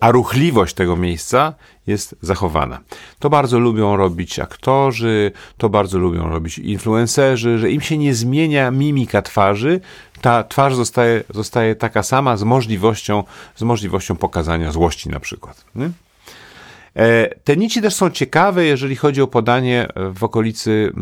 a 0.01 0.11
ruchliwość 0.11 0.75
tego 0.75 0.97
miejsca 0.97 1.55
jest 1.87 2.17
zachowana. 2.23 2.81
To 3.19 3.31
bardzo 3.31 3.59
lubią 3.59 3.97
robić 3.97 4.39
aktorzy, 4.39 5.33
to 5.57 5.69
bardzo 5.69 5.99
lubią 5.99 6.29
robić 6.29 6.59
influencerzy, 6.59 7.59
że 7.59 7.71
im 7.71 7.81
się 7.81 7.99
nie 7.99 8.15
zmienia 8.15 8.71
mimika 8.71 9.23
twarzy, 9.23 9.81
ta 10.21 10.45
twarz 10.45 10.75
zostaje, 10.75 11.25
zostaje 11.35 11.75
taka 11.75 12.03
sama 12.03 12.37
z 12.37 12.43
możliwością, 12.43 13.25
z 13.57 13.63
możliwością 13.63 14.17
pokazania 14.17 14.73
złości 14.73 15.09
na 15.09 15.21
przykład. 15.21 15.65
Nie? 15.75 15.91
E, 16.97 17.35
te 17.45 17.57
nici 17.57 17.83
też 17.83 17.95
są 17.95 18.11
ciekawe, 18.11 18.65
jeżeli 18.65 18.97
chodzi 18.97 19.23
o 19.23 19.27
podanie 19.27 19.89
w 20.15 20.25
okolicy 20.25 20.93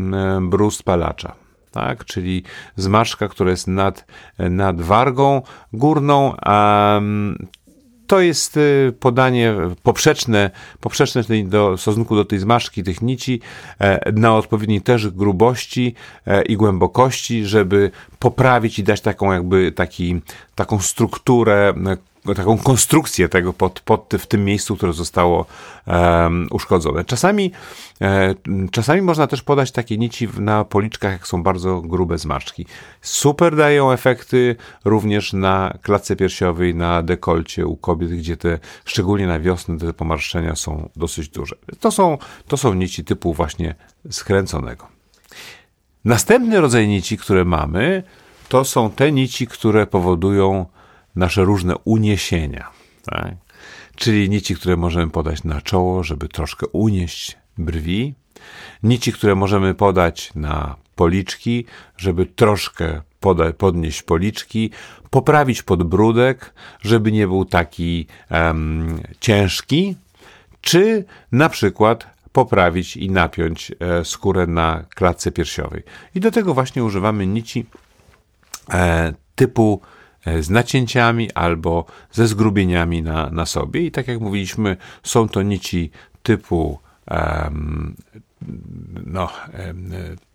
brust 0.43 0.83
palacza. 0.83 1.35
Tak, 1.71 2.05
czyli 2.05 2.43
zmarszka, 2.77 3.29
która 3.29 3.51
jest 3.51 3.69
nad, 3.69 4.05
nad 4.39 4.81
wargą 4.81 5.43
górną, 5.73 6.35
a 6.37 7.01
to 8.07 8.21
jest 8.21 8.57
y, 8.57 8.93
podanie 9.01 9.55
poprzeczne, 9.83 10.51
poprzeczne 10.81 11.23
do, 11.45 11.77
w 11.77 11.81
stosunku 11.81 12.17
do 12.17 12.25
tej 12.25 12.39
zmarszki 12.39 12.83
tych 12.83 13.03
nici 13.03 13.41
e, 13.79 14.13
na 14.13 14.37
odpowiedniej 14.37 14.81
też 14.81 15.09
grubości 15.09 15.95
e, 16.27 16.43
i 16.43 16.57
głębokości, 16.57 17.45
żeby 17.45 17.91
poprawić 18.19 18.79
i 18.79 18.85
dać 18.85 19.01
taką 19.01 19.33
jakby 19.33 19.73
taki, 19.73 20.21
taką 20.55 20.79
strukturę 20.79 21.75
taką 22.37 22.59
konstrukcję 22.59 23.29
tego 23.29 23.53
pod, 23.53 23.81
pod, 23.81 24.15
w 24.19 24.27
tym 24.27 24.45
miejscu, 24.45 24.77
które 24.77 24.93
zostało 24.93 25.47
um, 25.87 26.49
uszkodzone. 26.51 27.05
Czasami, 27.05 27.53
e, 28.01 28.35
czasami 28.71 29.03
można 29.03 29.27
też 29.27 29.43
podać 29.43 29.73
takie 29.73 29.99
nici 29.99 30.29
na 30.39 30.65
policzkach, 30.65 31.13
jak 31.13 31.27
są 31.27 31.43
bardzo 31.43 31.81
grube 31.81 32.19
zmarszczki. 32.19 32.67
Super 33.03 33.57
dają 33.57 33.93
efekty 33.93 34.57
również 34.85 35.33
na 35.33 35.79
klatce 35.83 36.17
piersiowej, 36.17 36.75
na 36.75 37.03
dekolcie 37.03 37.67
u 37.67 37.77
kobiet, 37.77 38.11
gdzie 38.11 38.37
te, 38.37 38.59
szczególnie 38.85 39.27
na 39.27 39.41
wiosnę, 39.41 39.79
te 39.79 39.93
pomarszczenia 39.93 40.57
są 40.57 40.89
dosyć 40.97 41.29
duże. 41.29 41.57
To 41.81 41.91
są, 41.91 42.19
to 42.49 42.57
są 42.57 42.75
nici 42.75 43.05
typu 43.05 43.35
właśnie 43.35 43.75
skręconego. 44.11 44.89
Następny 46.05 46.61
rodzaj 46.61 46.89
nici, 46.89 47.19
które 47.19 47.45
mamy, 47.45 48.03
to 48.49 48.65
są 48.65 48.91
te 48.91 49.13
nici, 49.13 49.47
które 49.47 49.87
powodują 49.87 50.67
nasze 51.17 51.45
różne 51.45 51.77
uniesienia. 51.85 52.71
Tak? 53.05 53.35
Czyli 53.97 54.31
nici, 54.31 54.55
które 54.55 54.77
możemy 54.77 55.11
podać 55.11 55.45
na 55.45 55.61
czoło, 55.61 56.03
żeby 56.03 56.29
troszkę 56.29 56.67
unieść 56.67 57.39
brwi, 57.59 58.15
nici, 58.83 59.13
które 59.13 59.35
możemy 59.35 59.75
podać 59.75 60.35
na 60.35 60.77
policzki, 60.95 61.65
żeby 61.97 62.27
troszkę 62.27 63.01
poda- 63.21 63.53
podnieść 63.53 64.03
policzki, 64.03 64.71
poprawić 65.11 65.63
podbródek, 65.63 66.55
żeby 66.81 67.13
nie 67.13 67.27
był 67.27 67.45
taki 67.45 68.07
um, 68.31 69.01
ciężki, 69.21 69.97
czy 70.61 71.05
na 71.33 71.49
przykład 71.49 72.15
poprawić 72.33 72.97
i 72.97 73.11
napiąć 73.11 73.73
e, 73.81 74.05
skórę 74.05 74.47
na 74.47 74.85
klatce 74.95 75.33
piersiowej. 75.33 75.83
I 76.15 76.21
do 76.21 76.31
tego 76.31 76.55
właśnie 76.55 76.85
używamy 76.85 77.27
nici 77.27 77.67
e, 78.71 79.15
typu 79.35 79.81
z 80.41 80.51
nacięciami 80.51 81.33
albo 81.33 81.85
ze 82.13 82.27
zgrubieniami 82.27 83.03
na, 83.03 83.31
na 83.31 83.47
sobie. 83.47 83.81
I 83.81 83.91
tak 83.91 84.09
jak 84.09 84.21
mówiliśmy, 84.21 84.77
są 85.03 85.29
to 85.29 85.43
nici 85.43 85.91
typu 86.23 86.79
um, 87.11 87.95
no, 89.07 89.31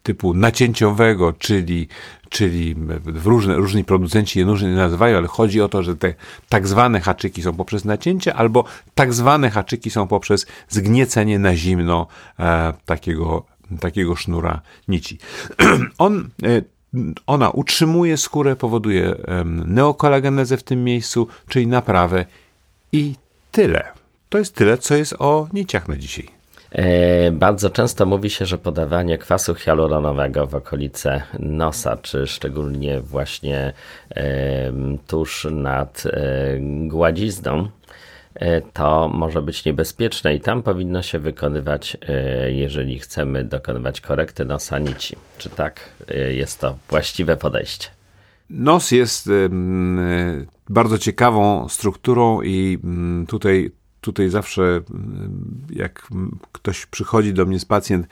typu 0.04 0.34
nacięciowego, 0.34 1.34
czyli, 1.34 1.88
czyli 2.30 2.76
różne, 3.06 3.56
różni 3.56 3.84
producenci 3.84 4.40
je 4.40 4.46
różnie 4.46 4.70
nazywają, 4.70 5.18
ale 5.18 5.28
chodzi 5.28 5.62
o 5.62 5.70
to, 5.70 5.84
że 5.84 5.96
te 5.96 6.14
tak 6.50 6.68
zwane 6.68 7.00
haczyki 7.00 7.42
są 7.42 7.54
poprzez 7.56 7.86
nacięcie, 7.86 8.34
albo 8.34 8.64
tak 8.96 9.14
zwane 9.14 9.50
haczyki 9.50 9.90
są 9.90 10.08
poprzez 10.08 10.46
zgniecenie 10.70 11.40
na 11.40 11.56
zimno 11.56 12.08
e, 12.40 12.74
takiego, 12.86 13.46
takiego 13.80 14.16
sznura 14.16 14.62
nici. 14.88 15.18
On 15.98 16.30
e, 16.44 16.62
ona 17.28 17.50
utrzymuje 17.50 18.18
skórę, 18.18 18.56
powoduje 18.56 19.16
neokolagenezę 19.46 20.58
w 20.58 20.64
tym 20.64 20.84
miejscu, 20.84 21.28
czyli 21.48 21.68
naprawę 21.68 22.26
i 22.92 23.16
tyle. 23.52 23.84
To 24.30 24.38
jest 24.38 24.56
tyle, 24.56 24.78
co 24.78 24.96
jest 24.96 25.16
o 25.20 25.48
niciach 25.54 25.88
na 25.88 25.96
dzisiaj. 25.96 26.40
E, 26.72 27.32
bardzo 27.32 27.70
często 27.70 28.06
mówi 28.06 28.30
się, 28.30 28.46
że 28.46 28.58
podawanie 28.58 29.18
kwasu 29.18 29.56
hialuronowego 29.56 30.48
w 30.48 30.56
okolice 30.56 31.22
nosa, 31.40 31.98
czy 31.98 32.28
szczególnie 32.28 33.02
właśnie 33.02 33.74
tuż 35.08 35.48
nad 35.52 36.04
e, 36.06 36.12
gładzizną, 36.88 37.70
to 38.74 39.10
może 39.14 39.42
być 39.42 39.66
niebezpieczne 39.66 40.36
i 40.36 40.42
tam 40.42 40.64
powinno 40.64 41.02
się 41.02 41.20
wykonywać, 41.20 41.98
e, 42.08 42.52
jeżeli 42.52 43.00
chcemy 43.00 43.44
dokonywać 43.44 44.02
korekty 44.02 44.46
nosa 44.46 44.80
nici. 44.80 45.16
Czy 45.38 45.50
tak 45.50 45.80
e, 46.08 46.34
jest 46.34 46.60
to 46.60 46.78
właściwe 46.90 47.38
podejście? 47.38 47.88
Nos 48.50 48.92
jest 48.92 49.30
bardzo 50.70 50.98
ciekawą 50.98 51.70
strukturą 51.70 52.42
i 52.42 52.80
mm, 52.84 53.26
tutaj 53.26 53.72
tutaj 54.02 54.30
zawsze, 54.30 54.82
jak 55.70 56.08
ktoś 56.52 56.86
przychodzi 56.86 57.34
do 57.34 57.46
mnie 57.46 57.60
z 57.60 57.66
pacjent, 57.66 58.08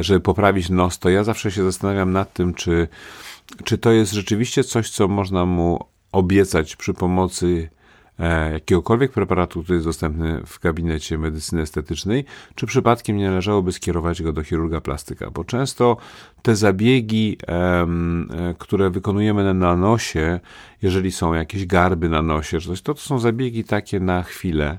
żeby 0.00 0.20
poprawić 0.20 0.70
nos, 0.70 0.98
to 0.98 1.08
ja 1.08 1.24
zawsze 1.24 1.50
się 1.50 1.64
zastanawiam 1.64 2.12
nad 2.12 2.32
tym, 2.32 2.54
czy, 2.54 2.88
czy 3.64 3.78
to 3.78 3.92
jest 3.92 4.12
rzeczywiście 4.12 4.64
coś, 4.64 4.90
co 4.90 5.08
można 5.08 5.46
mu 5.46 5.78
obiecać 6.12 6.76
przy 6.76 6.94
pomocy 6.94 7.68
E, 7.72 7.81
jakiegokolwiek 8.52 9.12
preparatu, 9.12 9.62
który 9.62 9.76
jest 9.76 9.86
dostępny 9.86 10.42
w 10.46 10.60
gabinecie 10.60 11.18
medycyny 11.18 11.62
estetycznej, 11.62 12.24
czy 12.54 12.66
przypadkiem 12.66 13.16
nie 13.16 13.28
należałoby 13.28 13.72
skierować 13.72 14.22
go 14.22 14.32
do 14.32 14.42
chirurga 14.42 14.80
plastyka, 14.80 15.30
bo 15.30 15.44
często 15.44 15.96
te 16.42 16.56
zabiegi, 16.56 17.36
e, 17.48 17.86
które 18.58 18.90
wykonujemy 18.90 19.54
na 19.54 19.76
nosie, 19.76 20.40
jeżeli 20.82 21.12
są 21.12 21.34
jakieś 21.34 21.66
garby 21.66 22.08
na 22.08 22.22
nosie, 22.22 22.58
to, 22.84 22.94
to 22.94 23.00
są 23.00 23.18
zabiegi 23.18 23.64
takie 23.64 24.00
na 24.00 24.22
chwilę, 24.22 24.78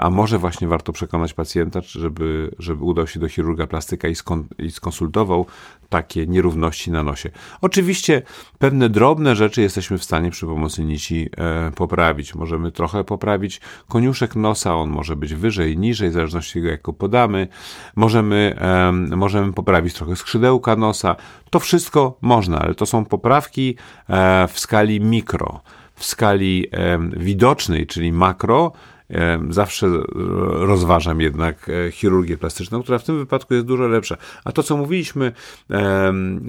a 0.00 0.10
może 0.10 0.38
właśnie 0.38 0.68
warto 0.68 0.92
przekonać 0.92 1.34
pacjenta, 1.34 1.80
żeby, 1.80 2.54
żeby 2.58 2.84
udał 2.84 3.06
się 3.06 3.20
do 3.20 3.28
chirurga 3.28 3.66
plastyka 3.66 4.08
i, 4.08 4.14
skon, 4.14 4.44
i 4.58 4.70
skonsultował 4.70 5.46
takie 5.88 6.26
nierówności 6.26 6.90
na 6.90 7.02
nosie. 7.02 7.30
Oczywiście 7.60 8.22
pewne 8.58 8.88
drobne 8.88 9.36
rzeczy 9.36 9.62
jesteśmy 9.62 9.98
w 9.98 10.04
stanie 10.04 10.30
przy 10.30 10.46
pomocy 10.46 10.84
nici 10.84 11.30
e, 11.36 11.70
poprawić. 11.70 12.34
Możemy 12.34 12.72
trochę 12.72 13.04
poprawić 13.04 13.60
koniuszek 13.88 14.36
nosa, 14.36 14.74
on 14.74 14.90
może 14.90 15.16
być 15.16 15.34
wyżej, 15.34 15.78
niżej, 15.78 16.10
w 16.10 16.12
zależności 16.12 16.58
od 16.58 16.62
tego, 16.62 16.68
jak 16.68 16.82
go 16.82 16.92
podamy. 16.92 17.48
Możemy, 17.96 18.56
e, 18.60 18.92
możemy 19.16 19.52
poprawić 19.52 19.94
trochę 19.94 20.16
skrzydełka 20.16 20.76
nosa. 20.76 21.16
To 21.50 21.60
wszystko 21.60 22.18
można, 22.20 22.58
ale 22.58 22.74
to 22.74 22.86
są 22.86 23.04
poprawki 23.04 23.76
e, 24.08 24.48
w 24.48 24.58
skali 24.58 25.00
mikro. 25.00 25.60
W 25.94 26.04
skali 26.04 26.66
e, 26.72 26.98
widocznej, 27.16 27.86
czyli 27.86 28.12
makro, 28.12 28.72
zawsze 29.50 29.86
rozważam 30.52 31.20
jednak 31.20 31.68
e, 31.68 31.92
chirurgię 31.92 32.36
plastyczną, 32.36 32.82
która 32.82 32.98
w 32.98 33.04
tym 33.04 33.18
wypadku 33.18 33.54
jest 33.54 33.66
dużo 33.66 33.88
lepsza. 33.88 34.16
A 34.44 34.52
to, 34.52 34.62
co 34.62 34.76
mówiliśmy, 34.76 35.32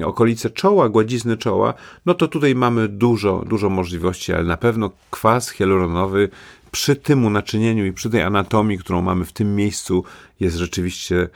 okolice 0.06 0.50
czoła, 0.50 0.90
gładzizny 0.90 1.38
czoła, 1.38 1.74
no 2.06 2.14
to 2.14 2.28
tutaj 2.28 2.56
mamy 2.56 2.88
dużo, 2.88 3.44
dużo 3.48 3.70
możliwości, 3.70 4.34
ale 4.34 4.44
na 4.44 4.58
pewno 4.58 4.92
kwas 5.12 5.50
hialuronowy 5.50 6.30
przy 6.76 6.96
tym 6.96 7.34
naczynieniu 7.34 7.86
i 7.86 7.94
przy 7.94 8.10
tej 8.10 8.22
anatomii, 8.22 8.78
którą 8.78 9.02
mamy 9.02 9.26
w 9.26 9.34
tym 9.34 9.56
miejscu, 9.56 10.04
jest 10.40 10.58
rzeczywiście 10.58 11.16
e, 11.18 11.28
e, 11.28 11.30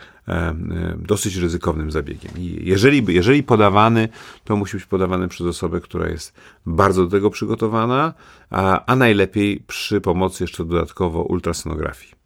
dosyć 0.97 1.35
ryzykownym 1.35 1.91
zabiegiem. 1.91 2.31
I 2.37 2.59
jeżeli, 2.63 3.05
jeżeli 3.07 3.43
podawany, 3.43 4.09
to 4.43 4.55
musi 4.55 4.77
być 4.77 4.85
podawany 4.85 5.27
przez 5.27 5.47
osobę, 5.47 5.81
która 5.81 6.09
jest 6.09 6.33
bardzo 6.65 7.03
do 7.03 7.09
tego 7.09 7.29
przygotowana, 7.29 8.13
a, 8.49 8.85
a 8.85 8.95
najlepiej 8.95 9.63
przy 9.67 10.01
pomocy 10.01 10.43
jeszcze 10.43 10.65
dodatkowo 10.65 11.23
ultrasonografii. 11.23 12.19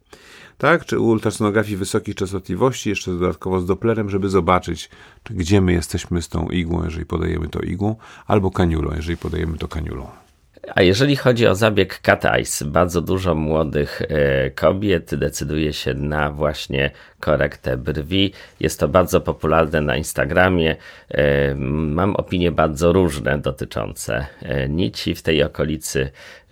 Tak, 0.58 0.84
czy 0.84 0.98
ultrasonografii 0.98 1.76
wysokich 1.76 2.14
częstotliwości, 2.14 2.88
jeszcze 2.88 3.10
dodatkowo 3.10 3.60
z 3.60 3.66
Dopplerem, 3.66 4.10
żeby 4.10 4.28
zobaczyć, 4.28 4.90
gdzie 5.30 5.60
my 5.60 5.72
jesteśmy 5.72 6.22
z 6.22 6.28
tą 6.28 6.48
igłą, 6.48 6.84
jeżeli 6.84 7.06
podajemy 7.06 7.48
to 7.48 7.60
igłą, 7.60 7.96
albo 8.26 8.50
kaniulą, 8.50 8.92
jeżeli 8.96 9.16
podajemy 9.16 9.58
to 9.58 9.68
kaniulą. 9.68 10.23
A 10.74 10.82
jeżeli 10.82 11.16
chodzi 11.16 11.46
o 11.46 11.54
zabieg 11.54 11.98
cat 11.98 12.24
eyes, 12.24 12.62
bardzo 12.62 13.00
dużo 13.00 13.34
młodych 13.34 14.02
e, 14.02 14.50
kobiet 14.50 15.14
decyduje 15.14 15.72
się 15.72 15.94
na 15.94 16.30
właśnie 16.30 16.90
korektę 17.20 17.76
brwi. 17.76 18.32
Jest 18.60 18.80
to 18.80 18.88
bardzo 18.88 19.20
popularne 19.20 19.80
na 19.80 19.96
Instagramie. 19.96 20.76
E, 21.10 21.54
mam 21.54 22.16
opinie 22.16 22.52
bardzo 22.52 22.92
różne 22.92 23.38
dotyczące 23.38 24.26
e, 24.42 24.68
nici 24.68 25.14
w 25.14 25.22
tej 25.22 25.42
okolicy. 25.42 26.10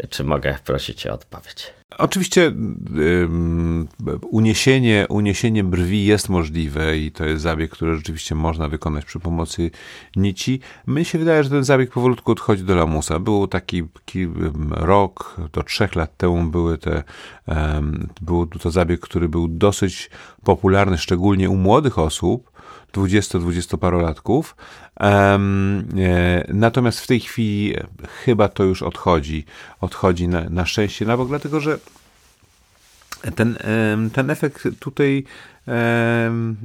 Czy 0.08 0.24
mogę 0.24 0.58
prosić 0.64 1.06
o 1.06 1.12
odpowiedź? 1.12 1.81
Oczywiście 1.98 2.52
uniesienie, 4.30 5.06
uniesienie 5.08 5.64
brwi 5.64 6.04
jest 6.04 6.28
możliwe 6.28 6.98
i 6.98 7.12
to 7.12 7.24
jest 7.24 7.42
zabieg, 7.42 7.70
który 7.70 7.96
rzeczywiście 7.96 8.34
można 8.34 8.68
wykonać 8.68 9.04
przy 9.04 9.20
pomocy 9.20 9.70
nici. 10.16 10.60
Mnie 10.86 11.04
się 11.04 11.18
wydaje, 11.18 11.44
że 11.44 11.50
ten 11.50 11.64
zabieg 11.64 11.90
powolutku 11.90 12.32
odchodzi 12.32 12.64
do 12.64 12.74
lamusa. 12.74 13.18
Był 13.18 13.46
taki, 13.46 13.82
taki 13.84 14.26
rok 14.70 15.36
do 15.52 15.62
trzech 15.62 15.94
lat 15.94 16.16
temu 16.16 16.50
były 16.50 16.78
te, 16.78 17.02
był 18.20 18.46
to 18.46 18.70
zabieg, 18.70 19.00
który 19.00 19.28
był 19.28 19.48
dosyć 19.48 20.10
popularny, 20.44 20.98
szczególnie 20.98 21.50
u 21.50 21.56
młodych 21.56 21.98
osób, 21.98 22.51
20-20 22.92 23.78
parolatków. 23.78 24.56
Natomiast 26.48 27.00
w 27.00 27.06
tej 27.06 27.20
chwili 27.20 27.74
chyba 28.24 28.48
to 28.48 28.64
już 28.64 28.82
odchodzi. 28.82 29.44
Odchodzi 29.80 30.28
na, 30.28 30.50
na 30.50 30.66
szczęście 30.66 31.04
na 31.04 31.16
bok, 31.16 31.28
dlatego 31.28 31.60
że 31.60 31.78
ten, 33.34 33.58
ten 34.12 34.30
efekt 34.30 34.68
tutaj 34.78 35.24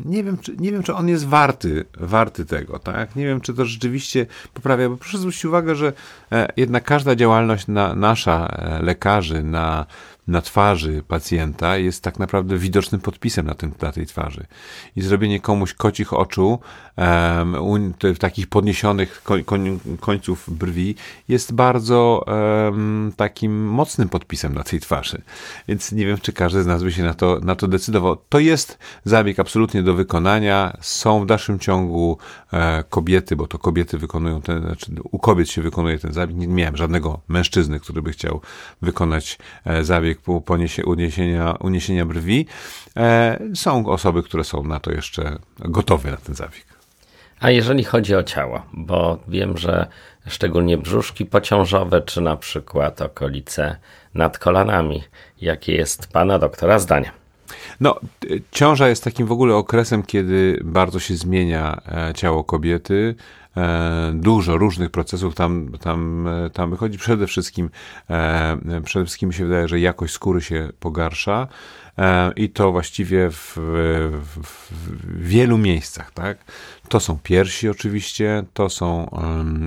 nie 0.06 0.24
wiem, 0.24 0.38
czy, 0.38 0.56
nie 0.58 0.72
wiem, 0.72 0.84
czy 0.84 0.94
on 0.94 1.10
jest 1.10 1.26
warty, 1.26 1.86
warty 2.00 2.46
tego, 2.46 2.80
tak? 2.80 3.16
Nie 3.16 3.26
wiem, 3.26 3.42
czy 3.42 3.54
to 3.54 3.66
rzeczywiście 3.66 4.26
poprawia, 4.54 4.90
bo 4.90 4.98
proszę 4.98 5.18
zwrócić 5.18 5.46
uwagę, 5.46 5.76
że 5.76 5.94
e, 6.32 6.48
jednak 6.58 6.84
każda 6.84 7.16
działalność 7.16 7.68
na, 7.68 7.96
nasza, 7.96 8.48
e, 8.48 8.82
lekarzy, 8.82 9.44
na 9.44 9.86
na 10.28 10.42
twarzy 10.42 11.04
pacjenta 11.08 11.78
jest 11.78 12.04
tak 12.04 12.20
naprawdę 12.20 12.58
widocznym 12.58 13.02
podpisem 13.02 13.46
na, 13.46 13.56
tym, 13.56 13.72
na 13.82 13.92
tej 13.92 14.06
twarzy. 14.06 14.46
I 14.96 15.02
zrobienie 15.02 15.40
komuś 15.40 15.74
kocich 15.74 16.14
oczu, 16.14 16.60
um, 16.98 17.94
takich 18.20 18.48
podniesionych 18.48 19.24
koń, 19.24 19.44
końców 20.00 20.50
brwi, 20.58 20.96
jest 21.28 21.54
bardzo 21.54 22.26
um, 22.28 23.14
takim 23.16 23.66
mocnym 23.66 24.10
podpisem 24.10 24.54
na 24.54 24.64
tej 24.64 24.80
twarzy. 24.80 25.22
Więc 25.68 25.92
nie 25.92 26.06
wiem, 26.06 26.18
czy 26.18 26.34
każdy 26.34 26.64
z 26.64 26.68
nas 26.68 26.84
by 26.84 26.92
się 26.92 27.04
na 27.04 27.14
to, 27.14 27.40
na 27.44 27.56
to 27.56 27.68
decydował. 27.68 28.18
To 28.30 28.40
jest 28.40 28.78
zabieg 29.06 29.40
absolutnie 29.40 29.84
do 29.84 29.94
wykonania. 29.94 30.78
Są 30.82 31.24
w 31.24 31.26
dalszym 31.26 31.60
ciągu 31.60 32.18
e, 32.54 32.84
kobiety, 32.90 33.36
bo 33.36 33.48
to 33.48 33.60
kobiety 33.60 33.98
wykonują 33.98 34.42
ten, 34.42 34.62
znaczy 34.62 34.92
u 35.12 35.20
kobiet 35.20 35.50
się 35.50 35.62
wykonuje 35.62 36.00
ten 36.00 36.14
zabieg. 36.14 36.38
Nie 36.38 36.48
miałem 36.48 36.78
żadnego 36.78 37.20
mężczyzny, 37.28 37.80
który 37.80 38.02
by 38.02 38.12
chciał 38.12 38.42
wykonać 38.82 39.38
e, 39.66 39.84
zabieg 39.84 40.17
zabieg 40.26 40.42
poniesie, 40.42 40.86
uniesienia, 40.86 41.56
uniesienia 41.60 42.06
brwi. 42.06 42.46
E, 42.98 43.40
są 43.56 43.88
osoby, 43.88 44.24
które 44.24 44.44
są 44.44 44.64
na 44.64 44.80
to 44.80 44.92
jeszcze 44.92 45.40
gotowe 45.60 46.12
na 46.12 46.18
ten 46.18 46.36
zabieg. 46.36 46.66
A 47.40 47.50
jeżeli 47.50 47.84
chodzi 47.84 48.16
o 48.16 48.24
ciało, 48.24 48.62
bo 48.74 49.20
wiem, 49.28 49.58
że 49.58 49.88
szczególnie 50.28 50.78
brzuszki 50.78 51.26
pociążowe, 51.26 52.02
czy 52.02 52.22
na 52.22 52.38
przykład 52.38 53.02
okolice 53.02 53.78
nad 54.14 54.38
kolanami, 54.38 55.04
jakie 55.42 55.76
jest 55.76 56.08
pana 56.08 56.40
doktora 56.40 56.80
zdanie? 56.80 57.12
No, 57.80 58.00
ciąża 58.52 58.88
jest 58.88 59.04
takim 59.04 59.28
w 59.28 59.32
ogóle 59.32 59.56
okresem, 59.56 60.04
kiedy 60.04 60.60
bardzo 60.64 61.00
się 61.00 61.16
zmienia 61.16 61.82
e, 61.88 62.14
ciało 62.14 62.44
kobiety. 62.44 63.16
E, 63.58 64.12
dużo 64.14 64.58
różnych 64.58 64.90
procesów 64.90 65.36
tam, 65.36 65.72
tam, 65.82 66.28
e, 66.28 66.50
tam 66.50 66.70
wychodzi. 66.70 66.98
Przede 66.98 67.28
wszystkim, 67.28 67.70
przede 68.84 69.06
wszystkim 69.06 69.28
mi 69.28 69.34
się 69.34 69.46
wydaje, 69.46 69.68
że 69.68 69.80
jakość 69.80 70.14
skóry 70.14 70.42
się 70.42 70.70
pogarsza 70.80 71.48
i 72.36 72.50
to 72.50 72.72
właściwie 72.72 73.30
w, 73.32 73.54
w, 74.12 74.44
w 74.72 75.28
wielu 75.28 75.58
miejscach, 75.58 76.12
tak? 76.12 76.38
To 76.90 77.00
są 77.00 77.20
piersi 77.24 77.70
oczywiście, 77.70 78.44
to 78.54 78.70
są, 78.70 79.10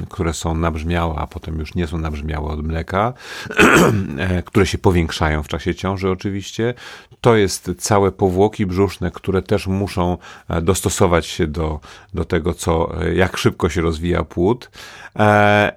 które 0.08 0.34
są 0.34 0.54
nabrzmiałe, 0.54 1.14
a 1.18 1.26
potem 1.26 1.58
już 1.58 1.74
nie 1.74 1.86
są 1.86 1.98
nabrzmiałe 1.98 2.48
od 2.48 2.66
mleka, 2.66 3.12
e, 4.18 4.42
które 4.42 4.66
się 4.66 4.78
powiększają 4.78 5.42
w 5.42 5.48
czasie 5.48 5.74
ciąży 5.74 6.10
oczywiście. 6.10 6.74
To 7.20 7.36
jest 7.36 7.70
całe 7.78 8.12
powłoki 8.12 8.66
brzuszne, 8.66 9.10
które 9.10 9.42
też 9.42 9.66
muszą 9.66 10.18
e, 10.48 10.62
dostosować 10.62 11.26
się 11.26 11.46
do, 11.46 11.80
do 12.14 12.24
tego, 12.24 12.54
co, 12.54 13.02
e, 13.02 13.14
jak 13.14 13.36
szybko 13.36 13.68
się 13.68 13.80
rozwija 13.80 14.24
płód. 14.24 14.70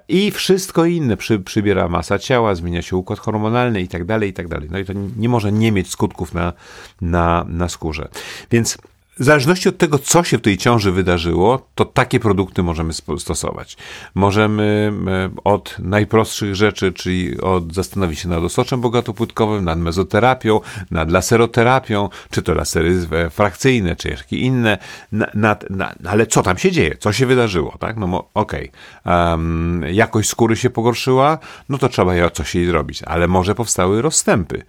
I 0.08 0.30
wszystko 0.30 0.84
inne 0.84 1.16
przy, 1.16 1.38
przybiera 1.38 1.88
masa 1.88 2.18
ciała, 2.18 2.54
zmienia 2.54 2.82
się 2.82 2.96
układ 2.96 3.18
hormonalny 3.18 3.80
i 3.80 3.88
tak 3.88 4.04
dalej, 4.04 4.30
i 4.30 4.32
tak 4.32 4.48
dalej. 4.48 4.68
No 4.72 4.78
i 4.78 4.84
to 4.84 4.92
nie 5.16 5.28
może 5.28 5.52
nie 5.52 5.72
mieć 5.72 5.90
skutków 5.90 6.34
na, 6.34 6.52
na, 7.00 7.44
na 7.48 7.68
skórze. 7.68 8.08
Więc 8.50 8.78
w 9.18 9.24
zależności 9.24 9.68
od 9.68 9.78
tego, 9.78 9.98
co 9.98 10.24
się 10.24 10.38
w 10.38 10.40
tej 10.40 10.58
ciąży 10.58 10.92
wydarzyło, 10.92 11.66
to 11.74 11.84
takie 11.84 12.20
produkty 12.20 12.62
możemy 12.62 12.92
stosować. 13.18 13.76
Możemy 14.14 14.92
e, 15.06 15.30
od 15.44 15.76
najprostszych 15.78 16.54
rzeczy, 16.54 16.92
czyli 16.92 17.40
od 17.40 17.74
zastanowić 17.74 18.18
się 18.18 18.28
nad 18.28 18.44
osoczem 18.44 18.80
bogatopłytkowym, 18.80 19.64
nad 19.64 19.78
mezoterapią, 19.78 20.60
nad 20.90 21.10
laseroterapią, 21.10 22.08
czy 22.30 22.42
to 22.42 22.54
lasery 22.54 23.06
frakcyjne, 23.30 23.96
czy 23.96 24.08
jakieś 24.08 24.40
inne, 24.40 24.78
nad, 25.34 25.64
ale 26.08 26.26
co 26.26 26.42
tam 26.42 26.58
się 26.58 26.72
dzieje? 26.72 26.96
Co 26.98 27.12
się 27.12 27.26
wydarzyło? 27.26 27.76
Tak? 27.78 27.96
No 27.96 28.28
okej. 28.34 28.70
Okay. 29.04 29.30
Um, 29.30 29.84
jakość 29.90 30.28
skóry 30.28 30.56
się 30.56 30.70
pogorszyła, 30.70 31.38
no 31.68 31.78
to 31.78 31.88
trzeba 31.88 32.30
coś 32.30 32.54
jej 32.54 32.66
zrobić, 32.66 33.02
ale 33.02 33.28
może 33.28 33.54
powstały 33.54 34.02
rozstępy. 34.02 34.62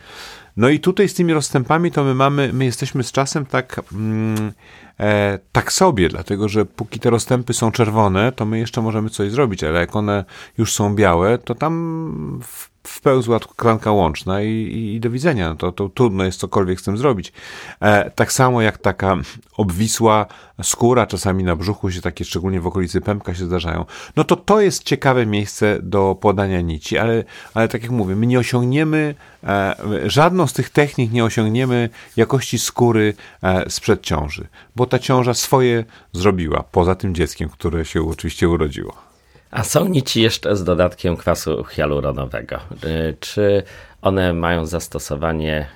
No 0.57 0.69
i 0.69 0.79
tutaj 0.79 1.09
z 1.09 1.13
tymi 1.13 1.33
rozstępami 1.33 1.91
to 1.91 2.03
my 2.03 2.15
mamy, 2.15 2.53
my 2.53 2.65
jesteśmy 2.65 3.03
z 3.03 3.11
czasem 3.11 3.45
tak, 3.45 3.81
mm, 3.93 4.51
e, 4.99 5.39
tak 5.51 5.73
sobie, 5.73 6.09
dlatego 6.09 6.49
że 6.49 6.65
póki 6.65 6.99
te 6.99 7.09
rozstępy 7.09 7.53
są 7.53 7.71
czerwone, 7.71 8.31
to 8.31 8.45
my 8.45 8.59
jeszcze 8.59 8.81
możemy 8.81 9.09
coś 9.09 9.31
zrobić, 9.31 9.63
ale 9.63 9.79
jak 9.79 9.95
one 9.95 10.25
już 10.57 10.73
są 10.73 10.95
białe, 10.95 11.37
to 11.37 11.55
tam 11.55 12.39
w 12.43 12.74
wpełzła 12.87 13.39
klanka 13.55 13.91
łączna 13.91 14.41
i, 14.41 14.49
i, 14.49 14.95
i 14.95 14.99
do 14.99 15.09
widzenia. 15.09 15.49
No 15.49 15.55
to, 15.55 15.71
to 15.71 15.89
trudno 15.89 16.23
jest 16.23 16.39
cokolwiek 16.39 16.81
z 16.81 16.83
tym 16.83 16.97
zrobić. 16.97 17.33
E, 17.81 18.11
tak 18.11 18.31
samo 18.31 18.61
jak 18.61 18.77
taka 18.77 19.17
obwisła 19.57 20.25
skóra, 20.63 21.07
czasami 21.07 21.43
na 21.43 21.55
brzuchu 21.55 21.91
się 21.91 22.01
takie, 22.01 22.25
szczególnie 22.25 22.61
w 22.61 22.67
okolicy 22.67 23.01
pępka 23.01 23.35
się 23.35 23.45
zdarzają. 23.45 23.85
No 24.15 24.23
to 24.23 24.35
to 24.35 24.61
jest 24.61 24.83
ciekawe 24.83 25.25
miejsce 25.25 25.79
do 25.81 26.17
podania 26.21 26.61
nici, 26.61 26.97
ale, 26.97 27.23
ale 27.53 27.67
tak 27.67 27.81
jak 27.81 27.91
mówię, 27.91 28.15
my 28.15 28.27
nie 28.27 28.39
osiągniemy, 28.39 29.15
e, 29.43 29.75
żadną 30.05 30.47
z 30.47 30.53
tych 30.53 30.69
technik 30.69 31.11
nie 31.11 31.25
osiągniemy 31.25 31.89
jakości 32.17 32.59
skóry 32.59 33.13
e, 33.43 33.69
sprzed 33.69 34.01
ciąży, 34.01 34.47
bo 34.75 34.85
ta 34.85 34.99
ciąża 34.99 35.33
swoje 35.33 35.85
zrobiła, 36.11 36.63
poza 36.71 36.95
tym 36.95 37.15
dzieckiem, 37.15 37.49
które 37.49 37.85
się 37.85 38.09
oczywiście 38.09 38.49
urodziło. 38.49 39.14
A 39.55 39.63
są 39.63 39.87
nici 39.87 40.21
jeszcze 40.21 40.55
z 40.55 40.63
dodatkiem 40.63 41.17
kwasu 41.17 41.63
hialuronowego. 41.63 42.55
Y, 42.83 43.17
czy 43.19 43.63
one 44.01 44.33
mają 44.33 44.65
zastosowanie 44.65 45.67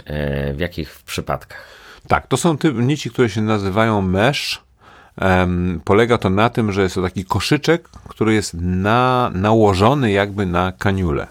y, 0.50 0.54
w 0.54 0.60
jakich 0.60 1.02
przypadkach? 1.06 1.64
Tak, 2.08 2.28
to 2.28 2.38
są 2.38 2.58
te 2.58 2.74
nici, 2.74 3.10
które 3.10 3.30
się 3.30 3.42
nazywają 3.42 4.02
mesh. 4.02 4.62
Polega 5.84 6.18
to 6.18 6.30
na 6.30 6.50
tym, 6.50 6.72
że 6.72 6.82
jest 6.82 6.96
to 6.96 7.02
taki 7.02 7.26
koszyczek, 7.26 7.90
który 8.08 8.34
jest 8.34 8.54
na, 8.60 9.32
nałożony 9.34 10.12
jakby 10.12 10.46
na 10.46 10.72
kaniulę. 10.72 11.28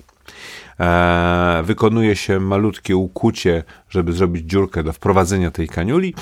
E, 0.80 1.62
wykonuje 1.64 2.16
się 2.16 2.40
malutkie 2.40 2.96
ukucie, 2.96 3.64
żeby 3.90 4.12
zrobić 4.12 4.50
dziurkę 4.50 4.82
do 4.82 4.92
wprowadzenia 4.92 5.50
tej 5.50 5.68
kaniuli 5.68 6.14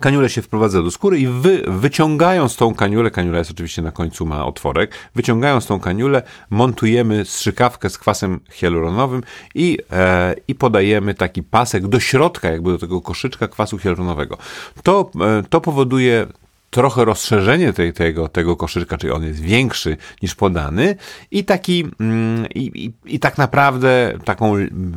Kaniulę 0.00 0.28
się 0.28 0.42
wprowadza 0.42 0.82
do 0.82 0.90
skóry 0.90 1.18
i 1.18 1.26
wy, 1.26 1.62
wyciągając 1.66 2.56
tą 2.56 2.74
kaniulę, 2.74 3.10
kaniula 3.10 3.38
jest 3.38 3.50
oczywiście 3.50 3.82
na 3.82 3.92
końcu, 3.92 4.26
ma 4.26 4.46
otworek, 4.46 4.94
wyciągając 5.14 5.66
tą 5.66 5.80
kaniulę, 5.80 6.22
montujemy 6.50 7.24
strzykawkę 7.24 7.90
z 7.90 7.98
kwasem 7.98 8.40
hialuronowym 8.50 9.22
i, 9.54 9.78
e, 9.92 10.34
i 10.48 10.54
podajemy 10.54 11.14
taki 11.14 11.42
pasek 11.42 11.86
do 11.86 12.00
środka, 12.00 12.50
jakby 12.50 12.72
do 12.72 12.78
tego 12.78 13.00
koszyczka 13.00 13.48
kwasu 13.48 13.78
hialuronowego. 13.78 14.38
To, 14.82 15.10
e, 15.20 15.42
to 15.48 15.60
powoduje 15.60 16.26
trochę 16.70 17.04
rozszerzenie 17.04 17.72
tej, 17.72 17.92
tego, 17.92 18.28
tego 18.28 18.56
koszyczka, 18.56 18.98
czyli 18.98 19.12
on 19.12 19.24
jest 19.24 19.40
większy 19.40 19.96
niż 20.22 20.34
podany 20.34 20.96
i 21.30 21.44
taki 21.44 21.86
mm, 22.00 22.46
i, 22.54 22.84
i, 22.84 23.14
i, 23.14 23.20
tak 23.20 23.38
naprawdę 23.38 24.18
taką 24.24 24.54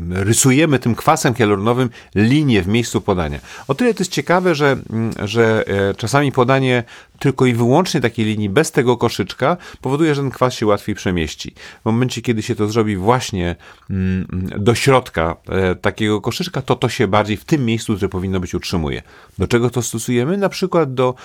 rysujemy 0.09 0.79
tym 0.79 0.95
kwasem 0.95 1.35
hialuronowym 1.35 1.89
linię 2.15 2.61
w 2.61 2.67
miejscu 2.67 3.01
podania. 3.01 3.39
O 3.67 3.75
tyle 3.75 3.93
to 3.93 4.01
jest 4.01 4.11
ciekawe, 4.11 4.55
że, 4.55 4.77
mm, 4.89 5.11
że 5.27 5.63
e, 5.67 5.93
czasami 5.93 6.31
podanie 6.31 6.83
tylko 7.21 7.45
i 7.45 7.53
wyłącznie 7.53 8.01
takiej 8.01 8.25
linii 8.25 8.49
bez 8.49 8.71
tego 8.71 8.97
koszyczka 8.97 9.57
powoduje, 9.81 10.15
że 10.15 10.21
ten 10.21 10.31
kwas 10.31 10.53
się 10.53 10.65
łatwiej 10.65 10.95
przemieści. 10.95 11.53
W 11.81 11.85
momencie, 11.85 12.21
kiedy 12.21 12.41
się 12.41 12.55
to 12.55 12.67
zrobi 12.67 12.97
właśnie 12.97 13.55
mm, 13.89 14.27
do 14.57 14.75
środka 14.75 15.35
e, 15.49 15.75
takiego 15.75 16.21
koszyczka, 16.21 16.61
to 16.61 16.75
to 16.75 16.89
się 16.89 17.07
bardziej 17.07 17.37
w 17.37 17.45
tym 17.45 17.65
miejscu, 17.65 17.95
które 17.95 18.09
powinno 18.09 18.39
być, 18.39 18.53
utrzymuje. 18.53 19.01
Do 19.37 19.47
czego 19.47 19.69
to 19.69 19.81
stosujemy? 19.81 20.37
Na 20.37 20.49
przykład 20.49 20.93
do 20.93 21.15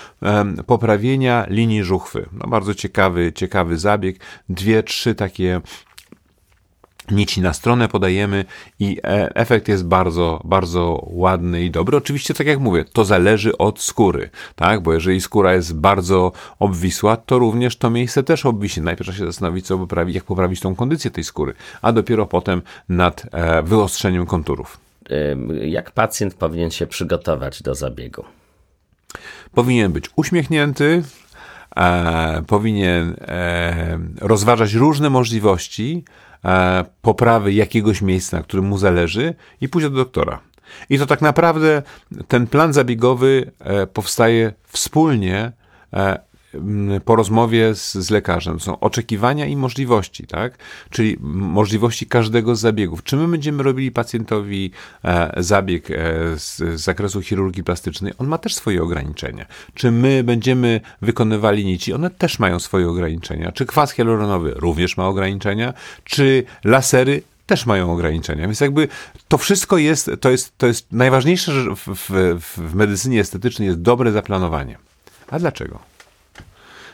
poprawienia 0.67 1.47
linii 1.49 1.83
żuchwy. 1.83 2.27
No 2.33 2.47
bardzo 2.49 2.75
ciekawy, 2.75 3.33
ciekawy 3.33 3.79
zabieg. 3.79 4.21
Dwie, 4.49 4.83
trzy 4.83 5.15
takie 5.15 5.61
nici 7.11 7.41
na 7.41 7.53
stronę 7.53 7.89
podajemy 7.89 8.45
i 8.79 8.99
e, 9.05 9.35
efekt 9.35 9.69
jest 9.69 9.87
bardzo, 9.87 10.41
bardzo 10.45 11.07
ładny 11.07 11.65
i 11.65 11.71
dobry. 11.71 11.97
Oczywiście, 11.97 12.35
tak 12.35 12.47
jak 12.47 12.59
mówię, 12.59 12.85
to 12.93 13.05
zależy 13.05 13.59
od 13.59 13.81
skóry, 13.81 14.31
tak? 14.57 14.81
Bo 14.81 14.93
jeżeli 14.93 15.21
skóra 15.21 15.55
jest 15.55 15.75
bardzo 15.75 16.33
obwisła, 16.59 17.17
to 17.17 17.39
również 17.39 17.77
to 17.77 17.91
miejsce 17.91 18.23
też 18.23 18.47
obwisi. 18.47 18.81
Najpierw 18.81 19.07
trzeba 19.07 19.19
się 19.19 19.27
zastanowić, 19.27 19.67
co 19.67 19.79
poprawić, 19.79 20.15
jak 20.15 20.25
poprawić 20.25 20.61
tą 20.61 20.75
kondycję 20.75 21.11
tej 21.11 21.25
skóry, 21.25 21.55
a 21.83 21.93
dopiero 21.93 22.27
potem 22.27 22.63
nad 22.89 23.27
e, 23.33 23.63
wyostrzeniem 23.63 24.27
konturów. 24.27 24.79
Jak 25.61 25.91
pacjent 25.91 26.35
powinien 26.35 26.71
się 26.71 26.87
przygotować 26.87 27.63
do 27.63 27.75
zabiegu? 27.75 28.25
Powinien 29.55 29.93
być 29.93 30.11
uśmiechnięty, 30.17 31.03
e, 31.77 32.43
powinien 32.47 33.17
e, 33.21 33.99
rozważać 34.21 34.75
różne 34.75 35.11
możliwości, 35.11 36.05
poprawy 37.03 37.53
jakiegoś 37.53 38.03
miejsca, 38.03 38.37
na 38.37 38.43
którym 38.43 38.65
mu 38.65 38.79
zależy 38.79 39.35
i 39.61 39.69
pójść 39.69 39.89
do 39.89 39.97
doktora. 39.97 40.41
I 40.91 40.99
to 40.99 41.07
tak 41.07 41.23
naprawdę 41.23 41.83
ten 42.29 42.47
plan 42.47 42.73
zabiegowy 42.73 43.53
e, 43.61 43.87
powstaje 43.87 44.53
wspólnie 44.67 45.53
e, 45.93 46.19
po 47.05 47.17
rozmowie 47.17 47.75
z, 47.75 47.95
z 47.95 48.11
lekarzem. 48.11 48.61
Są 48.61 48.81
oczekiwania 48.81 49.47
i 49.47 49.57
możliwości, 49.57 50.27
tak? 50.27 50.59
Czyli 50.91 51.17
możliwości 51.21 52.07
każdego 52.07 52.57
z 52.57 52.61
zabiegów. 52.61 53.03
Czy 53.03 53.17
my 53.17 53.29
będziemy 53.29 53.63
robili 53.63 53.91
pacjentowi 53.91 54.71
e, 55.05 55.33
zabieg 55.43 55.91
e, 55.91 55.95
z, 56.39 56.57
z 56.57 56.81
zakresu 56.81 57.23
chirurgii 57.23 57.65
plastycznej? 57.65 58.13
On 58.19 58.27
ma 58.27 58.39
też 58.39 58.55
swoje 58.55 58.83
ograniczenia. 58.83 59.47
Czy 59.75 59.91
my 59.91 60.25
będziemy 60.25 60.81
wykonywali 61.03 61.65
nici? 61.65 61.93
One 61.93 62.11
też 62.11 62.39
mają 62.39 62.59
swoje 62.59 62.89
ograniczenia. 62.89 63.53
Czy 63.53 63.67
kwas 63.67 63.93
hialuronowy 63.93 64.55
również 64.57 64.97
ma 64.97 65.07
ograniczenia? 65.07 65.75
Czy 66.05 66.45
lasery 66.65 67.23
też 67.47 67.67
mają 67.67 67.93
ograniczenia. 67.93 68.47
Więc 68.47 68.61
jakby 68.61 68.89
to 69.29 69.39
wszystko 69.39 69.79
jest, 69.79 70.11
to 70.21 70.31
jest, 70.31 70.59
to 70.59 70.67
jest 70.67 70.93
najważniejsze 70.93 71.53
w, 71.53 71.89
w, 72.11 72.41
w 72.57 72.75
medycynie 72.75 73.21
estetycznej 73.21 73.69
jest 73.69 73.83
dobre 73.83 74.13
zaplanowanie. 74.13 74.79
A 75.31 75.39
dlaczego? 75.39 75.96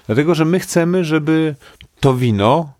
Dlatego, 0.06 0.34
że 0.34 0.44
my 0.44 0.60
chcemy, 0.60 1.04
żeby 1.04 1.54
to 2.00 2.14
wino 2.14 2.72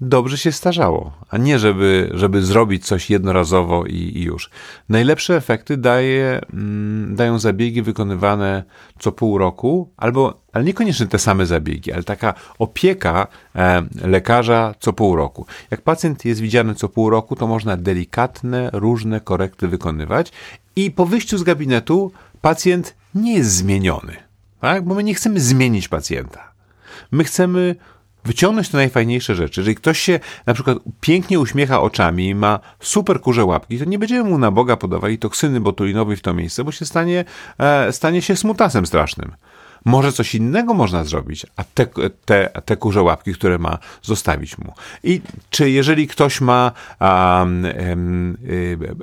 dobrze 0.00 0.38
się 0.38 0.52
starzało, 0.52 1.12
a 1.30 1.38
nie 1.38 1.58
żeby, 1.58 2.10
żeby 2.14 2.42
zrobić 2.42 2.86
coś 2.86 3.10
jednorazowo 3.10 3.84
i, 3.86 3.94
i 3.94 4.22
już. 4.22 4.50
Najlepsze 4.88 5.36
efekty 5.36 5.76
daje, 5.76 6.40
mm, 6.52 7.16
dają 7.16 7.38
zabiegi 7.38 7.82
wykonywane 7.82 8.64
co 8.98 9.12
pół 9.12 9.38
roku, 9.38 9.90
albo, 9.96 10.40
ale 10.52 10.64
niekoniecznie 10.64 11.06
te 11.06 11.18
same 11.18 11.46
zabiegi, 11.46 11.92
ale 11.92 12.02
taka 12.02 12.34
opieka 12.58 13.26
e, 13.54 13.82
lekarza 14.04 14.74
co 14.80 14.92
pół 14.92 15.16
roku. 15.16 15.46
Jak 15.70 15.82
pacjent 15.82 16.24
jest 16.24 16.40
widziany 16.40 16.74
co 16.74 16.88
pół 16.88 17.10
roku, 17.10 17.36
to 17.36 17.46
można 17.46 17.76
delikatne, 17.76 18.70
różne 18.72 19.20
korekty 19.20 19.68
wykonywać 19.68 20.32
i 20.76 20.90
po 20.90 21.06
wyjściu 21.06 21.38
z 21.38 21.42
gabinetu 21.42 22.12
pacjent 22.40 22.94
nie 23.14 23.34
jest 23.34 23.50
zmieniony, 23.50 24.16
tak? 24.60 24.84
bo 24.84 24.94
my 24.94 25.04
nie 25.04 25.14
chcemy 25.14 25.40
zmienić 25.40 25.88
pacjenta. 25.88 26.55
My 27.12 27.24
chcemy 27.24 27.76
wyciągnąć 28.26 28.68
te 28.68 28.76
najfajniejsze 28.76 29.34
rzeczy. 29.34 29.60
Jeżeli 29.60 29.74
ktoś 29.74 29.98
się 29.98 30.20
na 30.46 30.54
przykład 30.54 30.78
pięknie 31.00 31.40
uśmiecha 31.40 31.80
oczami 31.82 32.28
i 32.28 32.34
ma 32.34 32.60
super 32.80 33.20
kurze 33.20 33.44
łapki, 33.44 33.78
to 33.78 33.84
nie 33.84 33.98
będziemy 33.98 34.30
mu 34.30 34.38
na 34.38 34.50
Boga 34.50 34.76
podawali 34.76 35.18
toksyny 35.18 35.60
botulinowej 35.60 36.16
w 36.16 36.22
to 36.22 36.34
miejsce, 36.34 36.64
bo 36.64 36.72
się 36.72 36.86
stanie, 36.86 37.24
e, 37.58 37.92
stanie 37.92 38.22
się 38.22 38.36
smutasem 38.36 38.86
strasznym. 38.86 39.32
Może 39.84 40.12
coś 40.12 40.34
innego 40.34 40.74
można 40.74 41.04
zrobić, 41.04 41.46
a 41.56 41.64
te, 41.64 41.86
te, 42.24 42.50
te 42.64 42.76
kurze 42.76 43.02
łapki, 43.02 43.34
które 43.34 43.58
ma, 43.58 43.78
zostawić 44.02 44.58
mu. 44.58 44.72
I 45.04 45.20
czy 45.50 45.70
jeżeli 45.70 46.08
ktoś 46.08 46.40
ma 46.40 46.72
um, 47.00 47.66
um, 47.90 48.36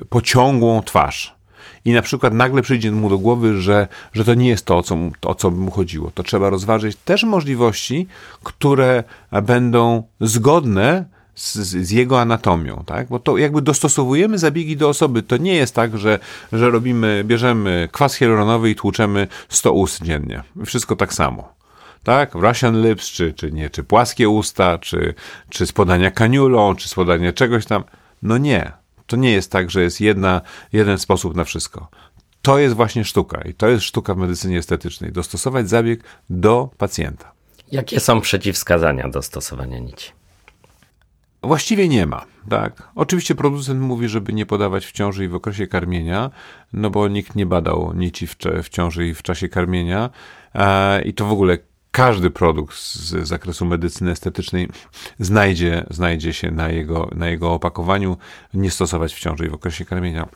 pociągłą 0.09 0.81
twarz, 0.81 1.35
i 1.85 1.91
na 1.91 2.01
przykład 2.01 2.33
nagle 2.33 2.61
przyjdzie 2.61 2.91
mu 2.91 3.09
do 3.09 3.17
głowy, 3.17 3.61
że, 3.61 3.87
że 4.13 4.25
to 4.25 4.33
nie 4.33 4.49
jest 4.49 4.65
to, 4.65 4.77
o 4.77 4.83
co, 4.83 4.97
o 5.21 5.35
co 5.35 5.51
by 5.51 5.57
mu 5.57 5.71
chodziło. 5.71 6.11
To 6.11 6.23
trzeba 6.23 6.49
rozważyć 6.49 6.97
też 7.05 7.23
możliwości, 7.23 8.07
które 8.43 9.03
będą 9.43 10.03
zgodne 10.21 11.05
z, 11.35 11.55
z, 11.55 11.91
jego 11.91 12.21
anatomią, 12.21 12.83
tak? 12.85 13.07
Bo 13.07 13.19
to 13.19 13.37
jakby 13.37 13.61
dostosowujemy 13.61 14.37
zabiegi 14.37 14.77
do 14.77 14.89
osoby. 14.89 15.23
To 15.23 15.37
nie 15.37 15.55
jest 15.55 15.75
tak, 15.75 15.97
że, 15.97 16.19
że 16.51 16.69
robimy, 16.69 17.23
bierzemy 17.25 17.89
kwas 17.91 18.15
hialuronowy 18.15 18.69
i 18.69 18.75
tłuczemy 18.75 19.27
100 19.49 19.73
ust 19.73 20.03
dziennie. 20.03 20.43
Wszystko 20.65 20.95
tak 20.95 21.13
samo. 21.13 21.53
Tak? 22.03 22.35
Russian 22.35 22.81
lips, 22.81 23.11
czy, 23.11 23.33
czy 23.33 23.51
nie, 23.51 23.69
czy 23.69 23.83
płaskie 23.83 24.29
usta, 24.29 24.77
czy, 24.77 25.13
czy 25.49 25.65
spodania 25.65 26.11
kaniulą, 26.11 26.75
czy 26.75 26.89
spodanie 26.89 27.33
czegoś 27.33 27.65
tam. 27.65 27.83
No 28.23 28.37
nie. 28.37 28.82
To 29.07 29.15
nie 29.15 29.31
jest 29.31 29.51
tak, 29.51 29.71
że 29.71 29.83
jest 29.83 30.01
jedna, 30.01 30.41
jeden 30.73 30.97
sposób 30.97 31.35
na 31.35 31.43
wszystko. 31.43 31.87
To 32.41 32.59
jest 32.59 32.75
właśnie 32.75 33.05
sztuka 33.05 33.41
i 33.41 33.53
to 33.53 33.67
jest 33.67 33.83
sztuka 33.83 34.13
w 34.13 34.17
medycynie 34.17 34.57
estetycznej. 34.57 35.11
Dostosować 35.11 35.69
zabieg 35.69 36.03
do 36.29 36.69
pacjenta. 36.77 37.31
Jakie 37.71 37.99
są 37.99 38.21
przeciwwskazania 38.21 39.09
do 39.09 39.21
stosowania 39.21 39.79
nici? 39.79 40.11
Właściwie 41.43 41.87
nie 41.87 42.05
ma, 42.05 42.25
tak. 42.49 42.89
Oczywiście 42.95 43.35
producent 43.35 43.81
mówi, 43.81 44.07
żeby 44.07 44.33
nie 44.33 44.45
podawać 44.45 44.85
w 44.85 44.91
ciąży 44.91 45.25
i 45.25 45.27
w 45.27 45.35
okresie 45.35 45.67
karmienia, 45.67 46.29
no 46.73 46.89
bo 46.89 47.07
nikt 47.07 47.35
nie 47.35 47.45
badał 47.45 47.93
nici 47.95 48.27
w, 48.27 48.35
w 48.63 48.69
ciąży 48.69 49.07
i 49.07 49.13
w 49.13 49.23
czasie 49.23 49.49
karmienia 49.49 50.09
e, 50.55 51.01
i 51.01 51.13
to 51.13 51.25
w 51.25 51.31
ogóle 51.31 51.57
każdy 51.93 52.29
produkt 52.29 52.75
z 52.75 53.27
zakresu 53.27 53.65
medycyny 53.65 54.11
estetycznej 54.11 54.69
znajdzie, 55.19 55.85
znajdzie 55.89 56.33
się 56.33 56.51
na 56.51 56.69
jego, 56.69 57.09
na 57.15 57.27
jego 57.29 57.53
opakowaniu, 57.53 58.17
nie 58.53 58.71
stosować 58.71 59.13
w 59.13 59.19
ciąży 59.19 59.45
i 59.45 59.49
w 59.49 59.53
okresie 59.53 59.85
karmienia. 59.85 60.27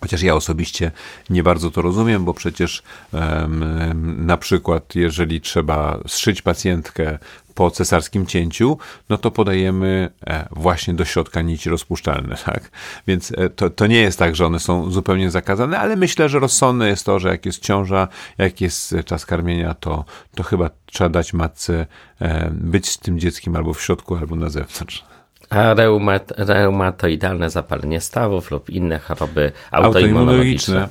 Chociaż 0.00 0.22
ja 0.22 0.34
osobiście 0.34 0.90
nie 1.30 1.42
bardzo 1.42 1.70
to 1.70 1.82
rozumiem, 1.82 2.24
bo 2.24 2.34
przecież 2.34 2.82
um, 3.12 4.26
na 4.26 4.36
przykład, 4.36 4.94
jeżeli 4.94 5.40
trzeba 5.40 5.98
zszyć 6.06 6.42
pacjentkę 6.42 7.18
po 7.54 7.70
cesarskim 7.70 8.26
cięciu, 8.26 8.78
no 9.08 9.18
to 9.18 9.30
podajemy 9.30 10.10
e, 10.26 10.48
właśnie 10.50 10.94
do 10.94 11.04
środka 11.04 11.42
nici 11.42 11.70
rozpuszczalne, 11.70 12.36
tak? 12.46 12.70
Więc 13.06 13.32
e, 13.36 13.48
to, 13.50 13.70
to 13.70 13.86
nie 13.86 14.00
jest 14.00 14.18
tak, 14.18 14.36
że 14.36 14.46
one 14.46 14.60
są 14.60 14.90
zupełnie 14.90 15.30
zakazane, 15.30 15.78
ale 15.78 15.96
myślę, 15.96 16.28
że 16.28 16.38
rozsądne 16.38 16.88
jest 16.88 17.06
to, 17.06 17.18
że 17.18 17.28
jak 17.28 17.46
jest 17.46 17.62
ciąża, 17.62 18.08
jak 18.38 18.60
jest 18.60 18.94
czas 19.04 19.26
karmienia, 19.26 19.74
to, 19.74 20.04
to 20.34 20.42
chyba 20.42 20.70
trzeba 20.86 21.10
dać 21.10 21.32
matce 21.32 21.86
e, 22.20 22.50
być 22.50 22.88
z 22.88 22.98
tym 22.98 23.18
dzieckiem 23.18 23.56
albo 23.56 23.74
w 23.74 23.82
środku, 23.82 24.16
albo 24.16 24.36
na 24.36 24.48
zewnątrz. 24.48 25.04
A 25.52 25.74
reumat, 25.74 26.32
reumatoidalne 26.36 27.50
zapalenie 27.50 28.00
stawów 28.00 28.50
lub 28.50 28.70
inne 28.70 28.98
choroby 28.98 29.52
autoimmunologiczne? 29.70 30.82
E, 30.82 30.88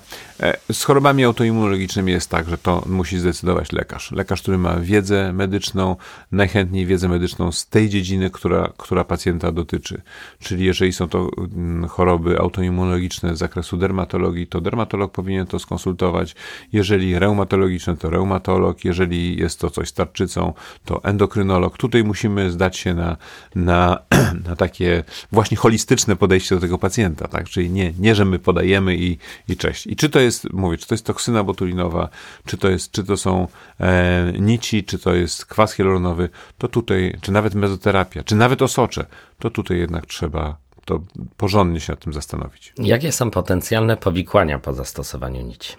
z 0.72 0.84
chorobami 0.84 1.24
autoimmunologicznymi 1.24 2.12
jest 2.12 2.30
tak, 2.30 2.50
że 2.50 2.58
to 2.58 2.84
musi 2.86 3.20
zdecydować 3.20 3.72
lekarz. 3.72 4.12
Lekarz, 4.12 4.42
który 4.42 4.58
ma 4.58 4.76
wiedzę 4.80 5.34
medyczną, 5.34 5.96
najchętniej 6.32 6.86
wiedzę 6.86 7.10
medyczną 7.10 7.52
z 7.52 7.68
tej 7.68 7.90
dziedziny, 7.90 8.30
która, 8.30 8.70
która 8.78 9.04
pacjenta 9.04 9.52
dotyczy. 9.52 10.02
Czyli 10.40 10.66
jeżeli 10.66 10.94
są 10.94 11.08
to 11.08 11.30
mm, 11.38 11.90
choroby 11.90 12.40
autoimmunologiczne 12.40 13.36
z 13.36 13.40
zakresu 13.40 13.78
dermatologii, 13.78 14.48
to 14.48 14.62
dermatolog 14.62 15.12
powinien 15.12 15.48
to 15.48 15.60
skonsultować. 15.60 16.36
Jeżeli 16.74 17.20
reumatologiczne, 17.20 17.98
to 17.98 18.10
reumatolog. 18.10 18.86
Jeżeli 18.86 19.40
jest 19.40 19.60
to 19.60 19.70
coś 19.70 19.90
z 19.90 19.94
tarczycą, 19.94 20.54
to 20.86 21.04
endokrynolog. 21.04 21.78
Tutaj 21.78 22.04
musimy 22.04 22.52
zdać 22.52 22.78
się 22.78 22.94
na, 22.94 23.18
na, 23.56 24.00
na 24.48 24.56
takie 24.56 25.04
właśnie 25.32 25.58
holistyczne 25.58 26.16
podejście 26.16 26.56
do 26.56 26.62
tego 26.62 26.78
pacjenta, 26.78 27.28
tak? 27.28 27.50
Czyli 27.50 27.70
nie, 27.70 27.94
nie 28.00 28.16
że 28.16 28.26
my 28.26 28.40
podajemy 28.40 28.96
i, 28.96 29.18
i 29.48 29.58
cześć. 29.58 29.88
I 29.88 29.96
czy 29.96 30.10
to 30.10 30.20
jest, 30.20 30.31
mówię, 30.54 30.78
czy 30.78 30.88
to 30.88 30.94
jest 30.94 31.06
toksyna 31.06 31.44
botulinowa, 31.44 32.10
czy 32.46 32.58
to, 32.58 32.70
jest, 32.70 32.92
czy 32.92 33.04
to 33.04 33.18
są 33.18 33.48
e, 33.80 34.34
nici, 34.40 34.84
czy 34.84 35.00
to 35.00 35.14
jest 35.14 35.46
kwas 35.46 35.74
hialuronowy, 35.74 36.30
to 36.58 36.68
tutaj, 36.68 37.18
czy 37.22 37.32
nawet 37.32 37.56
mezoterapia, 37.56 38.24
czy 38.24 38.36
nawet 38.36 38.62
osocze, 38.62 39.06
to 39.40 39.50
tutaj 39.50 39.78
jednak 39.78 40.06
trzeba 40.06 40.58
to 40.86 41.02
porządnie 41.38 41.80
się 41.80 41.94
nad 41.94 42.00
tym 42.00 42.14
zastanowić. 42.14 42.74
Jakie 42.78 43.12
są 43.12 43.32
potencjalne 43.32 43.98
powikłania 43.98 44.60
po 44.60 44.74
zastosowaniu 44.74 45.42
nici? 45.42 45.74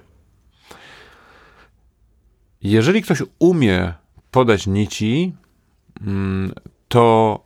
Jeżeli 2.62 3.02
ktoś 3.02 3.22
umie 3.38 3.94
podać 4.30 4.66
nici, 4.66 5.34
mm, 6.00 6.52
to 6.88 7.40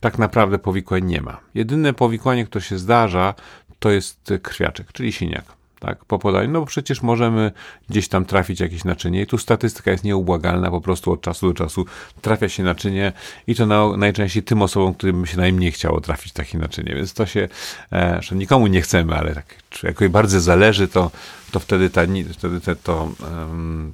tak 0.00 0.18
naprawdę 0.18 0.58
powikłań 0.58 1.04
nie 1.04 1.20
ma. 1.20 1.40
Jedyne 1.54 1.92
powikłanie, 1.92 2.46
które 2.46 2.64
się 2.64 2.78
zdarza, 2.78 3.34
to 3.78 3.90
jest 3.90 4.32
krwiaczek, 4.42 4.92
czyli 4.92 5.12
siniak 5.12 5.44
tak, 5.84 6.04
po 6.04 6.18
podaniu, 6.18 6.50
no 6.50 6.60
bo 6.60 6.66
przecież 6.66 7.02
możemy 7.02 7.52
gdzieś 7.90 8.08
tam 8.08 8.24
trafić 8.24 8.60
jakieś 8.60 8.84
naczynie 8.84 9.22
i 9.22 9.26
tu 9.26 9.38
statystyka 9.38 9.90
jest 9.90 10.04
nieubłagalna, 10.04 10.70
po 10.70 10.80
prostu 10.80 11.12
od 11.12 11.20
czasu 11.20 11.48
do 11.48 11.54
czasu 11.54 11.84
trafia 12.22 12.48
się 12.48 12.62
naczynie 12.62 13.12
i 13.46 13.54
to 13.54 13.66
na, 13.66 13.96
najczęściej 13.96 14.42
tym 14.42 14.62
osobom, 14.62 14.94
którym 14.94 15.26
się 15.26 15.36
najmniej 15.36 15.72
chciało 15.72 16.00
trafić 16.00 16.32
takie 16.32 16.58
naczynie, 16.58 16.94
więc 16.94 17.14
to 17.14 17.26
się, 17.26 17.48
e, 17.92 18.18
że 18.22 18.36
nikomu 18.36 18.66
nie 18.66 18.80
chcemy, 18.80 19.14
ale 19.14 19.34
tak, 19.34 19.63
czy 19.74 19.86
jakoś 19.86 20.08
bardzo 20.08 20.40
zależy, 20.40 20.88
to, 20.88 21.10
to 21.50 21.60
wtedy, 21.60 21.90
ta, 21.90 22.02
wtedy 22.32 22.60
te, 22.60 22.76
to, 22.76 23.08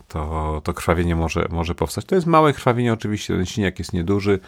to, 0.08 0.60
to 0.64 0.74
krwawienie 0.74 1.16
może, 1.16 1.46
może 1.50 1.74
powstać. 1.74 2.04
To 2.04 2.14
jest 2.14 2.26
małe 2.26 2.52
krwawienie, 2.52 2.92
oczywiście 2.92 3.36
ten 3.36 3.46
siniak 3.46 3.78
jest 3.78 3.92
nieduży. 3.92 4.38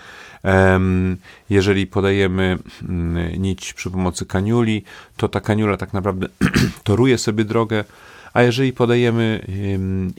Jeżeli 1.50 1.86
podajemy 1.86 2.58
mm, 2.82 3.42
nić 3.42 3.72
przy 3.72 3.90
pomocy 3.90 4.26
kaniuli, 4.26 4.84
to 5.16 5.28
ta 5.28 5.40
kaniula 5.40 5.76
tak 5.76 5.92
naprawdę 5.92 6.28
toruje 6.84 7.18
sobie 7.18 7.44
drogę, 7.44 7.84
a 8.32 8.42
jeżeli 8.42 8.72
podajemy 8.72 9.46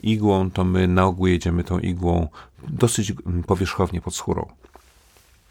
igłą, 0.02 0.50
to 0.50 0.64
my 0.64 0.88
na 0.88 1.04
ogół 1.04 1.26
jedziemy 1.26 1.64
tą 1.64 1.78
igłą 1.78 2.28
dosyć 2.68 3.12
powierzchownie 3.46 4.00
pod 4.00 4.14
skórą. 4.14 4.46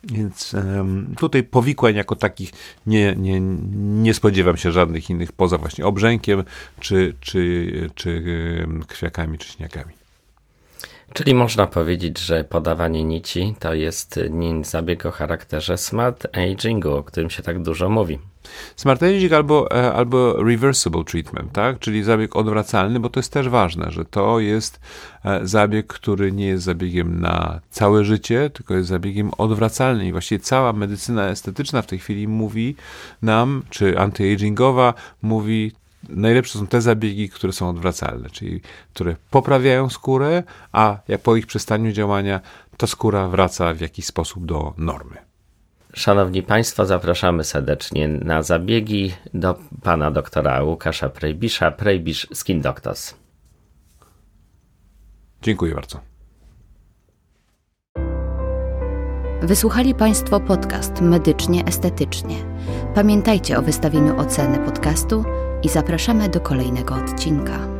Więc 0.03 0.55
tutaj 1.17 1.43
powikłań 1.43 1.95
jako 1.95 2.15
takich 2.15 2.51
nie, 2.85 3.15
nie, 3.15 3.39
nie 4.01 4.13
spodziewam 4.13 4.57
się 4.57 4.71
żadnych 4.71 5.09
innych 5.09 5.31
poza 5.31 5.57
właśnie 5.57 5.85
obrzękiem, 5.85 6.43
czy, 6.79 7.13
czy, 7.19 7.89
czy 7.95 8.23
krwiakami, 8.87 9.37
czy 9.37 9.47
śniakami. 9.47 10.02
Czyli 11.13 11.33
można 11.35 11.67
powiedzieć, 11.67 12.19
że 12.19 12.43
podawanie 12.43 13.03
nici 13.03 13.55
to 13.59 13.73
jest 13.73 14.19
zabieg 14.61 15.05
o 15.05 15.11
charakterze 15.11 15.77
smart 15.77 16.37
agingu, 16.37 16.91
o 16.91 17.03
którym 17.03 17.29
się 17.29 17.43
tak 17.43 17.61
dużo 17.61 17.89
mówi. 17.89 18.19
Smart 18.75 19.03
aging 19.03 19.33
albo, 19.33 19.71
e, 19.71 19.93
albo 19.93 20.43
reversible 20.43 21.03
treatment, 21.03 21.51
tak? 21.51 21.79
czyli 21.79 22.03
zabieg 22.03 22.35
odwracalny, 22.35 22.99
bo 22.99 23.09
to 23.09 23.19
jest 23.19 23.33
też 23.33 23.49
ważne, 23.49 23.91
że 23.91 24.05
to 24.05 24.39
jest 24.39 24.79
e, 25.25 25.47
zabieg, 25.47 25.87
który 25.87 26.31
nie 26.31 26.45
jest 26.45 26.63
zabiegiem 26.63 27.21
na 27.21 27.59
całe 27.69 28.05
życie, 28.05 28.49
tylko 28.49 28.73
jest 28.73 28.89
zabiegiem 28.89 29.31
odwracalnym. 29.37 30.07
I 30.07 30.11
właściwie 30.11 30.39
cała 30.39 30.73
medycyna 30.73 31.27
estetyczna 31.27 31.81
w 31.81 31.87
tej 31.87 31.99
chwili 31.99 32.27
mówi 32.27 32.75
nam, 33.21 33.63
czy 33.69 33.99
antyagingowa 33.99 34.93
mówi 35.21 35.71
najlepsze 36.09 36.59
są 36.59 36.67
te 36.67 36.81
zabiegi, 36.81 37.29
które 37.29 37.53
są 37.53 37.69
odwracalne, 37.69 38.29
czyli 38.29 38.61
które 38.93 39.15
poprawiają 39.31 39.89
skórę, 39.89 40.43
a 40.71 40.97
jak 41.07 41.21
po 41.21 41.35
ich 41.35 41.47
przestaniu 41.47 41.91
działania, 41.91 42.41
to 42.77 42.87
skóra 42.87 43.27
wraca 43.27 43.73
w 43.73 43.81
jakiś 43.81 44.05
sposób 44.05 44.45
do 44.45 44.73
normy. 44.77 45.15
Szanowni 45.93 46.43
Państwo, 46.43 46.85
zapraszamy 46.85 47.43
serdecznie 47.43 48.07
na 48.07 48.43
zabiegi 48.43 49.13
do 49.33 49.59
pana 49.83 50.11
doktora 50.11 50.63
Łukasza 50.63 51.09
Prejbisza, 51.09 51.71
Prejbisz 51.71 52.27
Skin 52.33 52.61
Doctors. 52.61 53.13
Dziękuję 55.41 55.75
bardzo. 55.75 55.99
Wysłuchali 59.41 59.95
Państwo 59.95 60.39
podcast 60.39 61.01
Medycznie 61.01 61.65
Estetycznie. 61.65 62.35
Pamiętajcie 62.95 63.57
o 63.57 63.61
wystawieniu 63.61 64.19
oceny 64.19 64.59
podcastu 64.59 65.23
i 65.63 65.69
zapraszamy 65.69 66.29
do 66.29 66.41
kolejnego 66.41 66.95
odcinka. 66.95 67.72